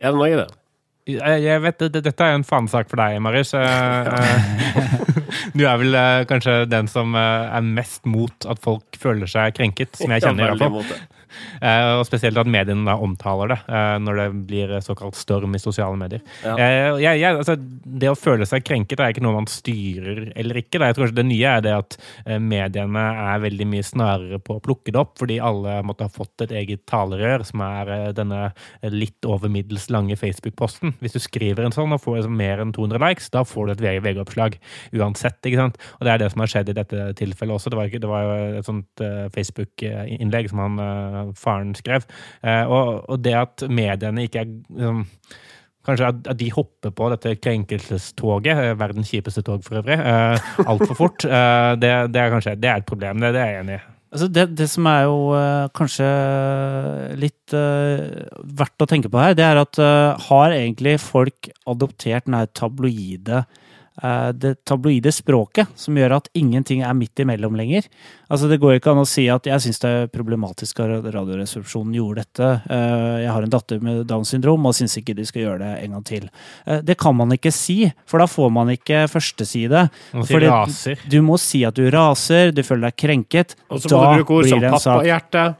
[0.00, 0.48] Er det noe i det?
[1.10, 3.54] Jeg, vet, Dette er jo en fanesak for deg, Marius.
[3.56, 4.98] Eh, eh,
[5.56, 9.96] Du er vel eh, kanskje den som er mest mot at folk føler seg krenket,
[9.98, 10.54] som jeg kjenner.
[10.54, 11.00] i hvert fall.
[11.60, 15.62] Eh, og spesielt at mediene da omtaler det eh, når det blir såkalt storm i
[15.62, 16.22] sosiale medier.
[16.44, 16.54] Ja.
[16.56, 20.60] Eh, jeg, jeg, altså, det å føle seg krenket er ikke noe man styrer eller
[20.62, 20.78] ikke.
[20.78, 20.90] Da.
[20.90, 21.98] Jeg tror kanskje det nye er det at
[22.40, 26.46] mediene er veldig mye snarere på å plukke det opp, fordi alle måtte ha fått
[26.46, 28.50] et eget talerør, som er denne
[28.92, 30.94] litt over middels lange Facebook-posten.
[31.02, 33.74] Hvis du skriver en sånn og får liksom mer enn 200 likes, da får du
[33.74, 34.58] et VG-oppslag
[34.96, 35.38] uansett.
[35.44, 35.80] ikke sant?
[35.98, 37.72] Og det er det som har skjedd i dette tilfellet også.
[37.72, 39.04] Det var, ikke, det var et sånt
[39.36, 40.80] Facebook-innlegg som han
[41.38, 42.06] faren skrev.
[42.42, 45.06] Eh, og, og det at mediene ikke er liksom,
[45.80, 50.98] Kanskje at, de hopper på dette krenkelsestoget, eh, verdens kjipeste tog for øvrig, eh, altfor
[50.98, 51.24] fort.
[51.24, 53.22] Eh, det, det er kanskje det er et problem.
[53.22, 53.86] Det, det er jeg enig i.
[54.10, 56.10] Altså det, det som er jo eh, kanskje
[57.22, 58.04] litt eh,
[58.60, 59.80] verdt å tenke på her, det er at
[60.26, 63.44] har egentlig folk adoptert den her tabloide
[64.32, 67.86] det tabloide språket som gjør at ingenting er midt imellom lenger.
[68.30, 71.94] Altså Det går ikke an å si at jeg syns det er problematisk at Radioresepsjonen
[71.98, 72.50] gjorde dette.
[72.70, 75.72] Eh, Jeg har en datter med Downs syndrom og syns ikke de skal gjøre det
[75.84, 76.28] en gang til.
[76.66, 79.88] Eh, Det kan man ikke si, for da får man ikke førsteside.
[81.10, 83.54] Du må si at du raser, du føler deg krenket.
[83.70, 85.56] Og så må du bruke ord som pappahjerte.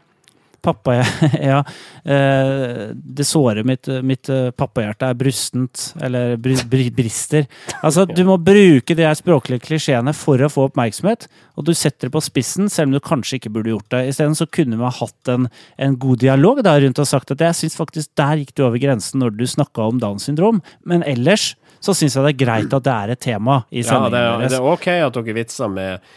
[0.62, 0.98] Pappa,
[1.50, 1.60] ja.
[2.04, 7.46] Eh, det såret mitt, mitt eh, pappahjerte er brustent, eller bri, bri, brister.
[7.84, 12.14] Altså, du må bruke de språklige klisjeene for å få oppmerksomhet, og du setter det
[12.16, 14.04] på spissen, selv om du kanskje ikke burde gjort det.
[14.12, 15.48] Isteden så kunne vi ha hatt en,
[15.80, 18.80] en god dialog der rundt og sagt at jeg syns faktisk der gikk du over
[18.82, 22.74] grensen når du snakka om Downs syndrom, men ellers så syns jeg det er greit
[22.76, 24.50] at det er et tema i Ja, sendingen det, er- deres.
[24.52, 26.10] det er ok at dere vitser med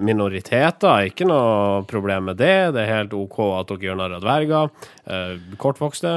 [0.00, 2.74] minoriteter, ikke noe problem med det.
[2.74, 4.70] Det er helt ok at dere gjør narr av dverger,
[5.04, 6.14] eh, kortvokste,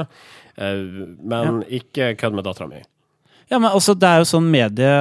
[0.56, 0.84] eh,
[1.20, 2.80] men ikke kødd med dattera mi.
[3.48, 4.94] Ja, men også det er jo sånn medie,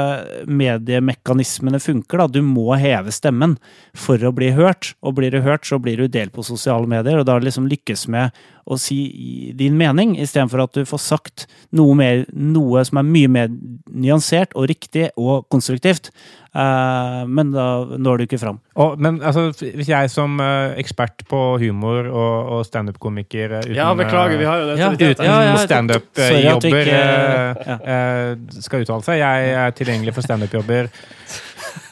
[0.47, 2.21] mediemekanismene funker.
[2.21, 2.27] da.
[2.27, 3.57] Du må heve stemmen
[3.93, 4.93] for å bli hørt.
[5.03, 7.19] Og blir du hørt, så blir du delt på sosiale medier.
[7.19, 8.31] Og da liksom lykkes med
[8.67, 8.97] å si
[9.57, 13.53] din mening, istedenfor at du får sagt noe, mer, noe som er mye mer
[13.87, 16.11] nyansert og riktig og konstruktivt.
[16.57, 17.67] Eh, men da
[18.01, 18.59] når du ikke fram.
[18.81, 23.77] Og, men altså, hvis jeg som eh, ekspert på humor og, og standup-komiker eh, uten,
[23.77, 25.25] Ja, beklager, vi har jo en Ja, uten.
[25.27, 28.27] Ja, ja, standup-jobber eh, ja.
[28.63, 29.21] skal uttale seg.
[29.21, 30.91] Jeg er tilgjengelig for standup-jobber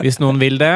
[0.01, 0.75] hvis noen vil det.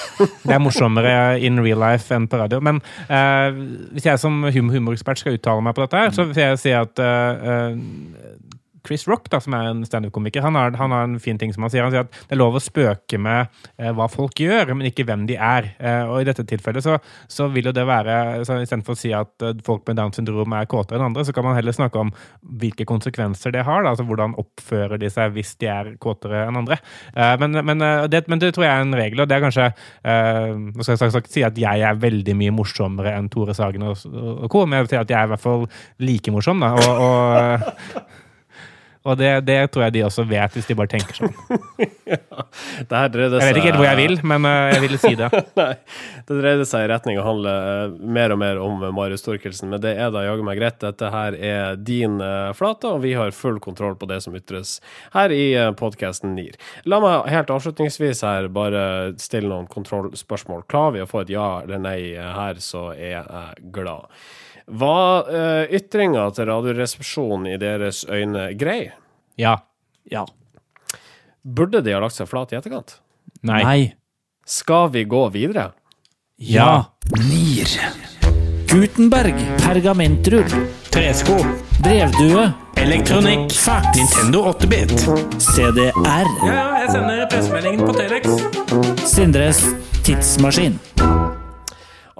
[0.46, 2.60] Det er morsommere in real life enn på radio.
[2.64, 3.60] Men eh,
[3.94, 7.02] hvis jeg som humorekspert skal uttale meg på dette, her, så vil jeg si at
[7.02, 11.52] eh, eh, Chris Rock, da, som er en standup-komiker, han, han har en fin ting
[11.54, 11.86] som han sier.
[11.86, 15.06] Han sier at det er lov å spøke med eh, hva folk gjør, men ikke
[15.08, 15.72] hvem de er.
[15.78, 16.98] Eh, og i dette tilfellet så,
[17.30, 18.16] så vil jo det være
[18.46, 21.34] så Istedenfor å si at eh, folk med Downs syndrom er kåtere enn andre, så
[21.34, 22.12] kan man heller snakke om
[22.62, 23.84] hvilke konsekvenser det har.
[23.84, 26.78] Da, altså Hvordan oppfører de seg hvis de er kåtere enn andre.
[27.14, 29.44] Eh, men, men, eh, det, men det tror jeg er en regel, og det er
[29.46, 33.54] kanskje eh, Nå skal jeg sagt si at jeg er veldig mye morsommere enn Tore
[33.56, 35.66] Sagen og, og co., men jeg vil si at jeg er i hvert fall
[36.02, 36.62] like morsom.
[36.62, 38.12] da, og, og
[39.02, 41.32] og det, det tror jeg de også vet, hvis de bare tenker sånn.
[42.88, 45.12] Det her dreide Jeg vet ikke helt hvor jeg vil, men eh, jeg ville si
[45.18, 45.28] det.
[45.58, 45.72] Nei,
[46.28, 49.82] det dreide seg i retning å handle eh, mer og mer om Marius Thorkildsen, men
[49.82, 50.78] det er da jaggu meg greit.
[50.82, 54.76] Dette her er din eh, flate, og vi har full kontroll på det som ytres
[55.16, 55.46] her i
[55.78, 56.58] podkasten NIR.
[56.90, 58.84] La meg helt avslutningsvis her bare
[59.22, 60.66] stille noen kontrollspørsmål.
[60.70, 64.12] Klarer vi å få et ja eller nei her, så er jeg glad.
[64.66, 68.92] Var uh, ytringa til Radioresepsjonen i deres øyne grei?
[69.40, 69.56] Ja.
[70.10, 70.26] Ja.
[71.42, 73.00] Burde de ha lagt seg flat i etterkant?
[73.42, 73.62] Nei.
[73.66, 73.80] Nei.
[74.46, 75.72] Skal vi gå videre?
[76.38, 76.84] Ja.
[77.28, 77.68] Nir.
[78.70, 79.34] Gutenberg.
[79.62, 80.48] Pergamentrull.
[80.90, 81.36] Tresko.
[81.82, 82.46] Brevdue.
[82.82, 83.52] Elektronikk.
[83.52, 83.86] Fax.
[83.96, 84.96] Nintendo 8-bit.
[85.38, 85.92] CDR.
[86.06, 89.06] Ja, ja, jeg sender pressemeldingen på Telex.
[89.06, 89.66] Sindres
[90.02, 90.80] tidsmaskin.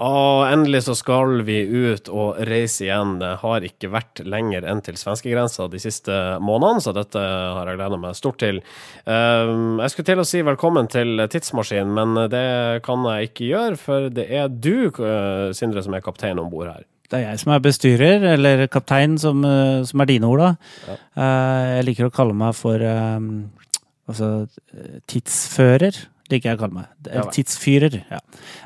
[0.02, 3.16] Og endelig så skal vi ut og reise igjen.
[3.20, 7.78] Det har ikke vært lenger enn til svenskegrensa de siste månedene, så dette har jeg
[7.78, 8.58] gleda meg stort til.
[9.06, 13.78] Um, jeg skulle til å si velkommen til Tidsmaskinen, men det kan jeg ikke gjøre,
[13.80, 16.82] for det er du, uh, Sindre, som er kaptein om bord her.
[17.12, 20.52] Det er jeg som er bestyrer, eller kaptein, som, eh, som er dine ord, da.
[20.88, 20.94] Ja.
[21.76, 23.26] jeg liker å kalle meg for eh,
[24.08, 24.30] altså
[24.72, 25.98] eh, tidsfører.
[26.32, 27.28] Liker jeg å kalle meg.
[27.34, 27.98] Tidsfyrer.
[28.08, 28.18] Ja.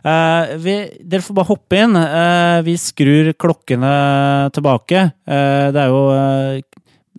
[0.06, 1.98] Uh, vi, dere får bare hoppe inn.
[1.98, 3.92] Uh, vi skrur klokkene
[4.54, 5.08] tilbake.
[5.26, 6.02] Uh, det er jo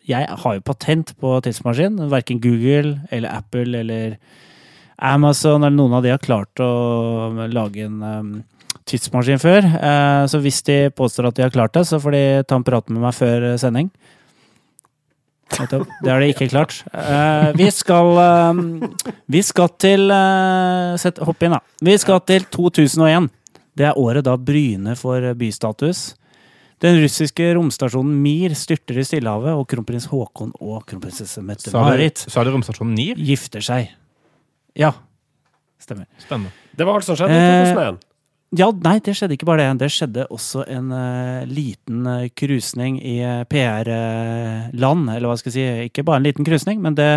[0.08, 2.00] Jeg har jo patent på tidsmaskin.
[2.12, 4.18] Verken Google eller Apple eller
[4.98, 6.70] Amazon eller noen av de har klart å
[7.52, 8.30] lage en um,
[8.88, 9.68] tidsmaskin før.
[10.32, 12.88] Så hvis de påstår at de har klart det, så får de ta en prat
[12.88, 13.92] med meg før sending.
[15.58, 15.88] Nettopp.
[16.04, 16.76] Det har de ikke klart.
[16.94, 18.60] Uh, vi skal uh,
[19.32, 21.62] Vi skal til uh, set, Hopp inn, da.
[21.88, 23.30] Vi skal til 2001.
[23.78, 26.10] Det er året da Bryne får bystatus.
[26.84, 32.52] Den russiske romstasjonen Mir styrter i Stillehavet, og kronprins Haakon og kronprinsesse Mette-Marit sa du
[32.54, 33.18] romstasjonen NIR?
[33.18, 33.90] gifter seg.
[34.78, 34.92] Ja,
[35.82, 36.06] stemmer.
[36.22, 36.52] Spennende.
[36.78, 37.98] Det var alt som skjedde i Eh, 2001.
[38.56, 39.82] Ja, nei, det skjedde ikke bare det.
[39.82, 45.58] Det skjedde også en uh, liten uh, krusning i eh, PR-land, eller hva skal jeg
[45.58, 45.90] si.
[45.90, 47.10] Ikke bare en liten krusning, men det,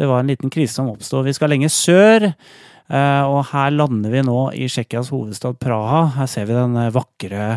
[0.00, 1.26] det var en liten krise som oppstod.
[1.28, 6.06] Vi skal lenger sør, eh, og her lander vi nå i Tsjekkias hovedstad Praha.
[6.16, 7.52] Her ser vi den eh, vakre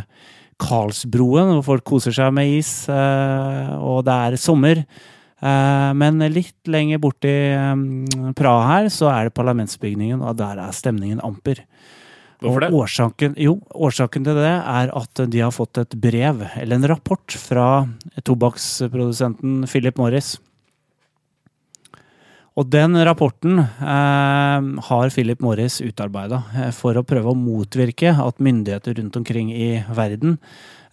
[0.60, 4.84] Karlsbroen, hvor folk koser seg med is, eh, og det er sommer.
[4.84, 10.76] Eh, Men litt lenger borti eh, Praha her, så er det parlamentsbygningen, og der er
[10.76, 11.64] stemningen amper.
[12.44, 12.72] Hvorfor det?
[12.74, 16.90] Og Årsaken, jo, årsaken til det er at de har fått et brev, eller en
[16.92, 17.68] rapport, fra
[18.28, 20.36] tobakksprodusenten Philip Morris.
[22.54, 28.44] Og den rapporten eh, har Philip Morris utarbeida eh, for å prøve å motvirke at
[28.44, 30.38] myndigheter rundt omkring i verden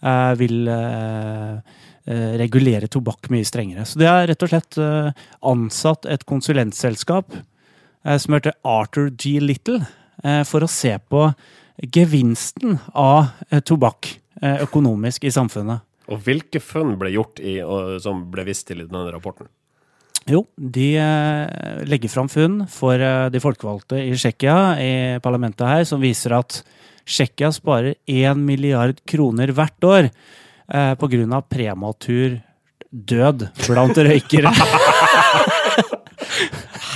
[0.01, 1.59] eh, vil eh,
[2.09, 3.85] eh, regulere tobakk mye strengere.
[3.85, 5.13] Så de har rett og slett eh,
[5.53, 7.41] ansatt et konsulentselskap
[8.01, 9.35] som heter Arthur G.
[9.37, 9.83] Little,
[10.45, 11.25] for å se på
[11.81, 15.81] gevinsten av eh, tobakk eh, økonomisk i samfunnet.
[16.11, 17.59] Og hvilke funn ble gjort i,
[18.03, 19.47] som ble vist til i denne rapporten?
[20.29, 24.91] Jo, de eh, legger fram funn for eh, de folkevalgte i Tsjekkia, i
[25.23, 26.59] parlamentet her, som viser at
[27.07, 32.37] Tsjekkia sparer 1 milliard kroner hvert år eh, av prematur
[32.91, 34.53] død blant røykere.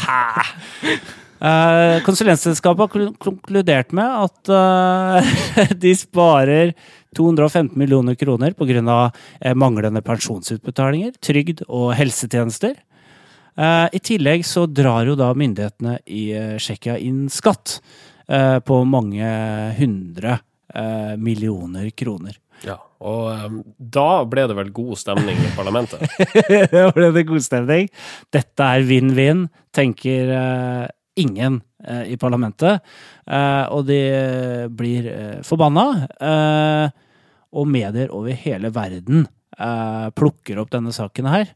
[0.05, 1.24] Hæ?
[1.35, 5.33] Eh, konsulentselskapet har konkludert med at uh,
[5.83, 6.71] de sparer
[7.15, 9.11] 215 millioner kroner pga.
[9.41, 12.75] Eh, manglende pensjonsutbetalinger, trygd og helsetjenester.
[13.55, 17.77] I tillegg så drar jo da myndighetene i eh, Tsjekkia inn skatt
[18.65, 19.27] på mange
[19.77, 20.39] hundre
[21.21, 22.35] millioner kroner.
[22.65, 26.05] Ja, og um, da ble det vel god stemning i parlamentet.
[26.71, 27.89] Da ble det god stemning.
[28.33, 29.45] Dette er vinn-vinn,
[29.75, 30.85] tenker eh,
[31.15, 32.81] ingen eh, i parlamentet.
[33.27, 33.99] Eh, og de
[34.69, 35.87] blir eh, forbanna.
[36.19, 37.01] eh,
[37.55, 39.21] og medier over hele verden
[39.57, 41.51] eh, plukker opp denne saken her.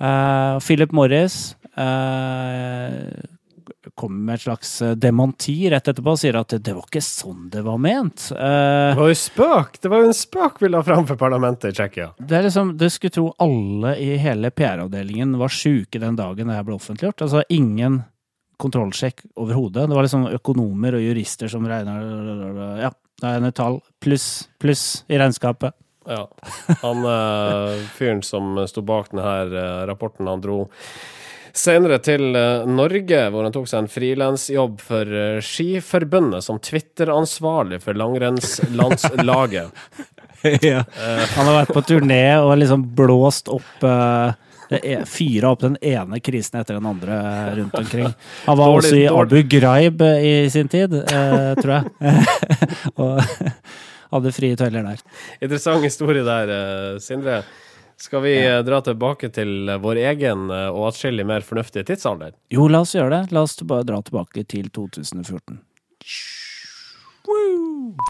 [0.00, 3.02] Eh, Philip Morris eh,
[3.96, 7.62] kommer med et slags dementi rett etterpå og sier at det var ikke sånn det
[7.64, 8.30] var ment.
[8.32, 9.78] Det var jo spøk!
[9.80, 12.08] Det var jo en spøk vi la fram for parlamentet i Tsjekkia.
[12.18, 16.56] det er liksom, Du skulle tro alle i hele PR-avdelingen var sjuke den dagen det
[16.58, 17.22] her ble offentliggjort.
[17.28, 18.02] Altså ingen
[18.60, 19.88] kontrollsjekk overhodet.
[19.88, 21.98] Det var liksom økonomer og jurister som regna
[22.80, 22.92] Ja,
[23.22, 23.80] det er et tall.
[24.02, 25.76] Pluss, pluss i regnskapet.
[26.06, 26.28] Ja.
[26.82, 30.66] Han eh, fyren som sto bak denne eh, rapporten, han dro
[31.56, 37.98] senere til eh, Norge, hvor han tok seg en frilansjobb for Skiforbundet som Twitter-ansvarlig for
[37.98, 39.72] langrennslandslaget.
[40.46, 44.30] Han har vært på turné og liksom blåst opp uh,
[45.06, 47.18] Fyra opp den ene krisen etter den andre
[47.60, 48.08] rundt omkring.
[48.46, 51.84] Han var Dårlig- også i dårlig- Abu Ghraib i sin tid, eh, tror jeg.
[53.02, 53.22] og
[54.16, 55.00] hadde frie tøyler der.
[55.42, 57.42] Interessant historie der, eh, Sindre.
[57.96, 58.58] Skal vi ja.
[58.60, 62.34] dra tilbake til eh, vår egen eh, og atskillig mer fornuftige tidsalder?
[62.52, 63.32] Jo, la oss gjøre det.
[63.32, 65.62] La oss bare dra tilbake til 2014.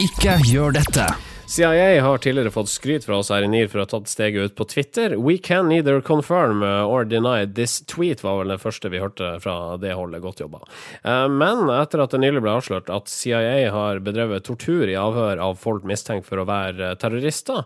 [0.08, 1.06] Ikke gjør dette.
[1.48, 4.50] CIA har tidligere fått skryt fra oss her i NIR for å ha tatt steget
[4.50, 5.12] ut på Twitter.
[5.14, 9.76] We can neither confirm or deny this tweet, var vel det første vi hørte fra
[9.78, 10.24] det holdet.
[10.24, 10.64] Godt jobba.
[11.04, 15.38] Eh, Men etter at det nylig ble avslørt at CIA har bedrevet tortur i avhør
[15.38, 17.62] av folk mistenkt for å være eh, terrorister,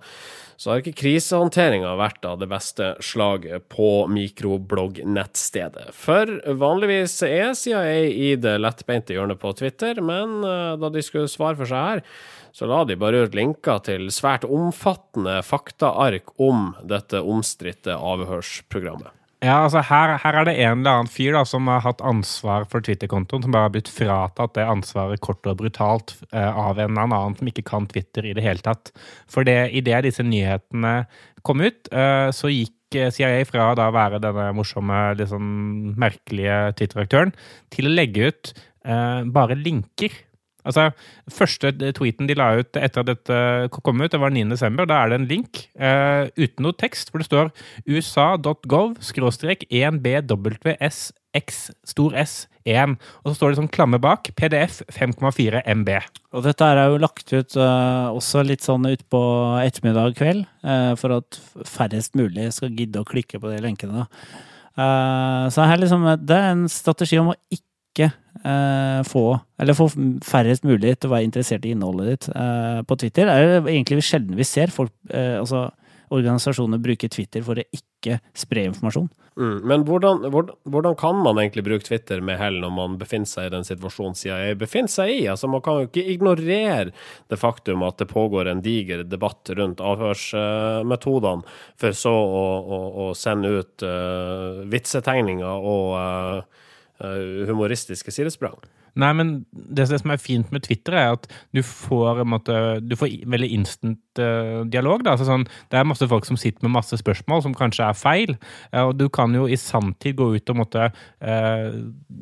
[0.61, 5.87] så har ikke krisehåndteringa vært av det beste slaget på mikroblogg-nettstedet.
[5.97, 6.29] For
[6.61, 11.65] vanligvis er CIA i det lettbeinte hjørnet på Twitter, men da de skulle svare for
[11.71, 12.05] seg her,
[12.53, 19.15] så la de bare ut linker til svært omfattende faktaark om dette omstridte avhørsprogrammet.
[19.41, 22.67] Ja, altså her, her er det en eller annen fyr da, som har hatt ansvar
[22.69, 26.91] for Twitter-kontoen, som bare har blitt fratatt det ansvaret kort og brutalt eh, av en
[26.93, 28.93] eller annen som ikke kan Twitter i det hele tatt.
[29.33, 30.93] For det, idet disse nyhetene
[31.47, 35.95] kom ut, eh, så gikk eh, CIA fra da å være denne morsomme, litt sånn
[35.97, 37.33] merkelige Twitter-aktøren,
[37.73, 40.21] til å legge ut eh, bare linker.
[40.67, 40.91] Altså,
[41.31, 43.41] Første tweeten de la ut etter at dette
[43.81, 44.49] kom ut, det var 9.
[44.53, 44.89] desember.
[44.89, 47.53] Da er det en link eh, uten noe tekst, hvor det står
[47.89, 52.97] usa.gov skråstrek 1bwsx stor S1.
[53.23, 55.89] Og så står det sånn klamme bak PDF 5,4 MB.
[56.35, 59.23] Og dette er jo lagt ut eh, også litt sånn utpå
[59.63, 64.05] ettermiddag kveld, eh, for at færrest mulig skal gidde å klikke på de lenkene.
[64.05, 64.07] da.
[64.81, 69.25] Eh, så her liksom, det er en strategi om å ikke eh, få,
[69.59, 69.89] eller få
[70.25, 73.27] færrest mulig til å være interessert i innholdet ditt eh, på Twitter.
[73.27, 75.69] Det er egentlig sjelden vi ser folk, eh, altså
[76.11, 79.09] organisasjoner bruke Twitter for å ikke spre informasjon.
[79.39, 79.59] Mm.
[79.71, 83.47] Men hvordan, hvordan, hvordan kan man egentlig bruke Twitter med hell når man befinner seg
[83.47, 85.21] i den situasjonen CIA befinner seg i?
[85.31, 86.91] Altså, man kan jo ikke ignorere
[87.31, 91.47] det faktum at det pågår en diger debatt rundt avhørsmetodene,
[91.81, 96.67] for så å, å, å sende ut uh, vitsetegninger og uh,
[97.49, 98.59] humoristiske sidesprang.
[99.01, 101.27] Nei, men det, det, som er fint med Twitter, er at
[101.57, 105.05] du får, måte, du får veldig instant uh, dialog.
[105.09, 108.35] Altså, sånn, det er masse folk som sitter med masse spørsmål som kanskje er feil.
[108.75, 111.69] Uh, og du kan jo i sanntid gå ut og måtte uh,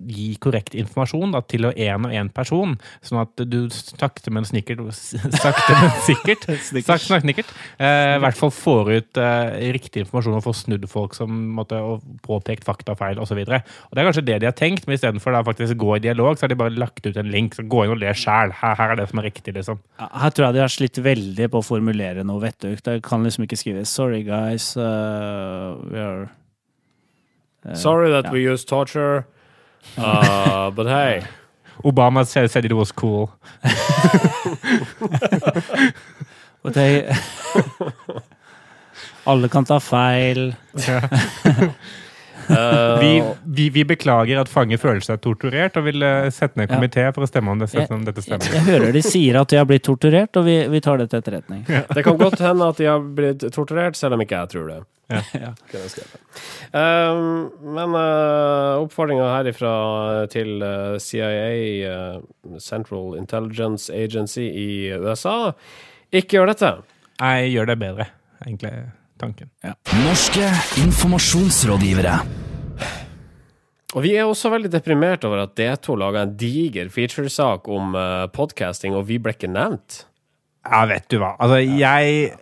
[0.08, 2.76] gi korrekt informasjon da, til én og én person.
[3.04, 4.66] Sånn at du sakte, men snikkert
[5.38, 6.44] Sakte, men sikkert
[6.86, 7.50] sakte, men snikkert,
[7.80, 9.20] I hvert fall får ut
[9.74, 13.40] riktig informasjon og får snudd folk som måtte, og påpekt faktafeil osv.
[13.48, 16.46] Det er kanskje det de har tenkt, men istedenfor å faktisk gå i dialog, så
[16.46, 17.56] har de bare lagt ut en link.
[17.56, 18.52] så Gå inn og le sjæl.
[18.60, 19.80] Her, her, er det som er riktig, liksom.
[20.00, 22.82] Her tror jeg de har slitt veldig på å formulere noe vettug.
[22.84, 24.76] De kan liksom ikke skrive 'sorry, guys'.
[24.76, 26.30] Uh, we are
[27.66, 28.32] uh, Sorry that yeah.
[28.32, 29.26] we use torture,
[29.96, 31.22] uh, but hey.
[31.84, 33.30] Obama said, said it was cool.
[36.62, 37.06] but they
[39.26, 40.56] Alle kan ta feil.
[42.48, 43.10] Uh, vi,
[43.44, 47.14] vi, vi, beklager at fange føler seg torturert, og vil uh, sette ned komité ja.
[47.14, 48.46] for å stemme om, det, om dette stemmer.
[48.48, 51.10] Jeg, jeg, hører de sier at de har blitt torturert, og vi, vi tar det
[51.12, 51.64] til etterretning.
[51.68, 51.84] Ja.
[51.94, 54.78] Det kan godt hende at de har blitt torturert, selv om ikke jeg tror det.
[55.08, 55.54] Ja.
[56.68, 59.70] Um, men uh, oppfordringa herifra
[60.28, 60.60] til
[61.00, 61.94] CIA,
[62.60, 64.68] Central Intelligence Agency i
[65.00, 65.54] USA,
[66.12, 66.74] ikke gjør dette.
[67.22, 68.10] Nei, gjør det bedre,
[68.44, 68.74] egentlig
[69.20, 69.50] tanken.
[69.64, 69.74] Ja.
[70.04, 70.48] Norske
[70.82, 72.18] informasjonsrådgivere.
[73.96, 78.26] Og vi er også veldig deprimert over at D2 laga en diger featuresak om uh,
[78.32, 80.02] podcasting, og vi ble ikke nevnt.
[80.68, 81.32] Ja, vet du hva.
[81.40, 82.34] Altså, jeg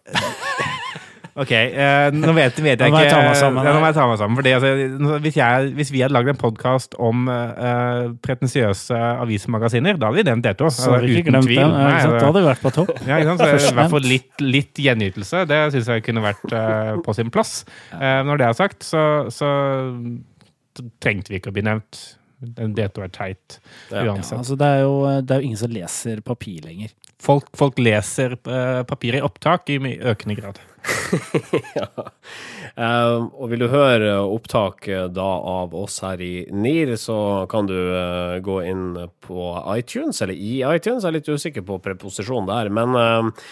[1.36, 3.66] Ok, eh, nå vet, vet jeg ikke Nå må jeg ta meg sammen.
[3.66, 6.30] Ja, nå må jeg ta meg sammen fordi, altså, hvis, jeg, hvis, vi hadde lagd
[6.32, 11.60] en podkast om uh, pretensiøse avismagasiner, da hadde vi nevnt dette Så altså, uten tvil.
[11.60, 11.76] Den.
[11.76, 12.94] Nei, da hadde vi vært på topp.
[13.10, 15.44] Ja, så, I hvert fall litt, litt gjenytelse.
[15.50, 17.58] Det syns jeg kunne vært uh, på sin plass.
[17.92, 19.50] når det er sagt, så, så
[21.04, 22.00] trengte vi ikke å bli nevnt.
[22.40, 23.58] D2 er teit
[23.90, 24.32] uansett.
[24.34, 26.92] Ja, altså det, er jo, det er jo ingen som leser papir lenger.
[27.22, 30.60] Folk, folk leser uh, papir i opptak i økende grad.
[31.78, 31.88] ja.
[32.76, 37.18] Um, og vil du høre opptak da av oss her i NIR, så
[37.50, 38.90] kan du uh, gå inn
[39.24, 41.04] på iTunes, eller i iTunes.
[41.04, 43.48] Jeg er litt usikker på preposisjonen der, men uh,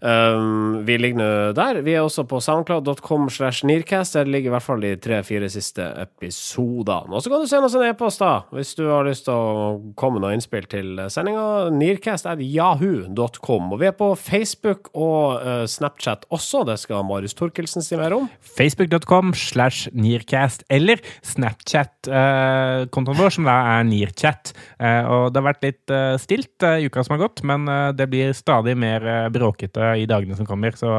[0.00, 1.80] Um, vi ligger nå der.
[1.86, 4.16] Vi er også på soundcloud.com slash nearcast.
[4.16, 7.14] Der ligger i hvert fall de tre-fire siste episodene.
[7.14, 9.76] Og så kan du sende oss en e-post da, hvis du har lyst til å
[9.98, 11.70] komme med noe innspill til sendinga.
[11.74, 13.72] Nearcast er yahoo.com.
[13.72, 16.64] Og vi er på Facebook og uh, Snapchat også.
[16.68, 18.28] Det skal Marius Torkelsen si mer om.
[18.56, 24.52] Facebook.com slash nearcast, eller Snapchat-kontoen uh, vår, som da er nearchat.
[24.76, 27.66] Uh, og det har vært litt stilt i uka som har gått, men
[27.96, 30.74] det blir stadig mer bråkete i dagene som kommer.
[30.78, 30.90] Så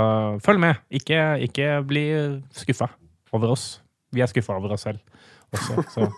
[0.46, 0.80] følg med.
[0.90, 1.20] Ikke,
[1.50, 2.06] ikke bli
[2.56, 2.90] skuffa
[3.36, 3.70] over oss.
[4.16, 5.04] Vi er skuffa over oss selv
[5.54, 6.10] også, så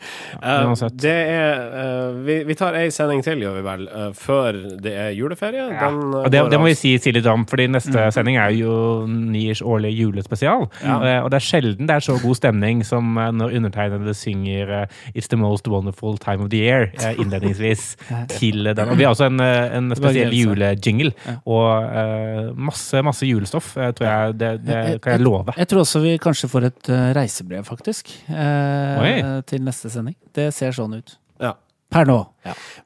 [0.42, 0.94] Uansett.
[1.00, 4.92] det er eh, vi, vi tar ei sending til, gjør vi vel, uh, før det
[4.96, 5.66] er juleferie.
[5.70, 8.54] Den, eh, Og det, det må vi si, si litt om, fordi neste sending er
[8.56, 8.74] jo
[9.10, 10.66] Niers årlige julespesial.
[10.82, 15.28] Eh, Og det er sjelden det er så god stemning som når undertegnede synger It's
[15.30, 16.88] the most wonderful time of the year
[17.18, 17.96] innledningsvis
[18.38, 18.88] til den.
[18.92, 21.12] Og vi har også en, en spesiell julejingle
[21.44, 24.38] og masse, masse julestoff, tror jeg.
[24.40, 25.54] Det, det kan jeg love.
[25.58, 30.16] Jeg tror også vi kanskje får et reisebrev, faktisk, eh, til neste sending.
[30.36, 31.16] Det ser sånn ut.
[31.42, 31.54] Ja.
[31.90, 32.18] Per nå.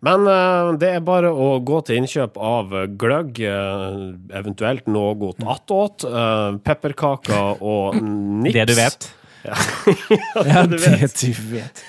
[0.04, 5.44] Men uh, det er bare å gå til innkjøp av gløgg, uh, eventuelt noe godt
[5.44, 8.00] attåt, uh, pepperkaker og
[8.44, 8.56] nips.
[8.56, 9.12] Det du vet.
[9.44, 11.18] Ja, du det vet.
[11.20, 11.82] du vet.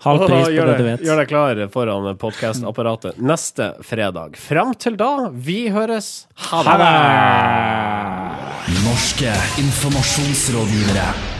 [0.00, 1.02] Halv pris på gjør det du vet.
[1.04, 4.38] Gjør deg klar foran podkastapparatet neste fredag.
[4.40, 6.28] Fram til da, vi høres.
[6.48, 6.92] Ha det!
[8.84, 9.34] Norske
[9.64, 11.37] informasjonsrådgivere.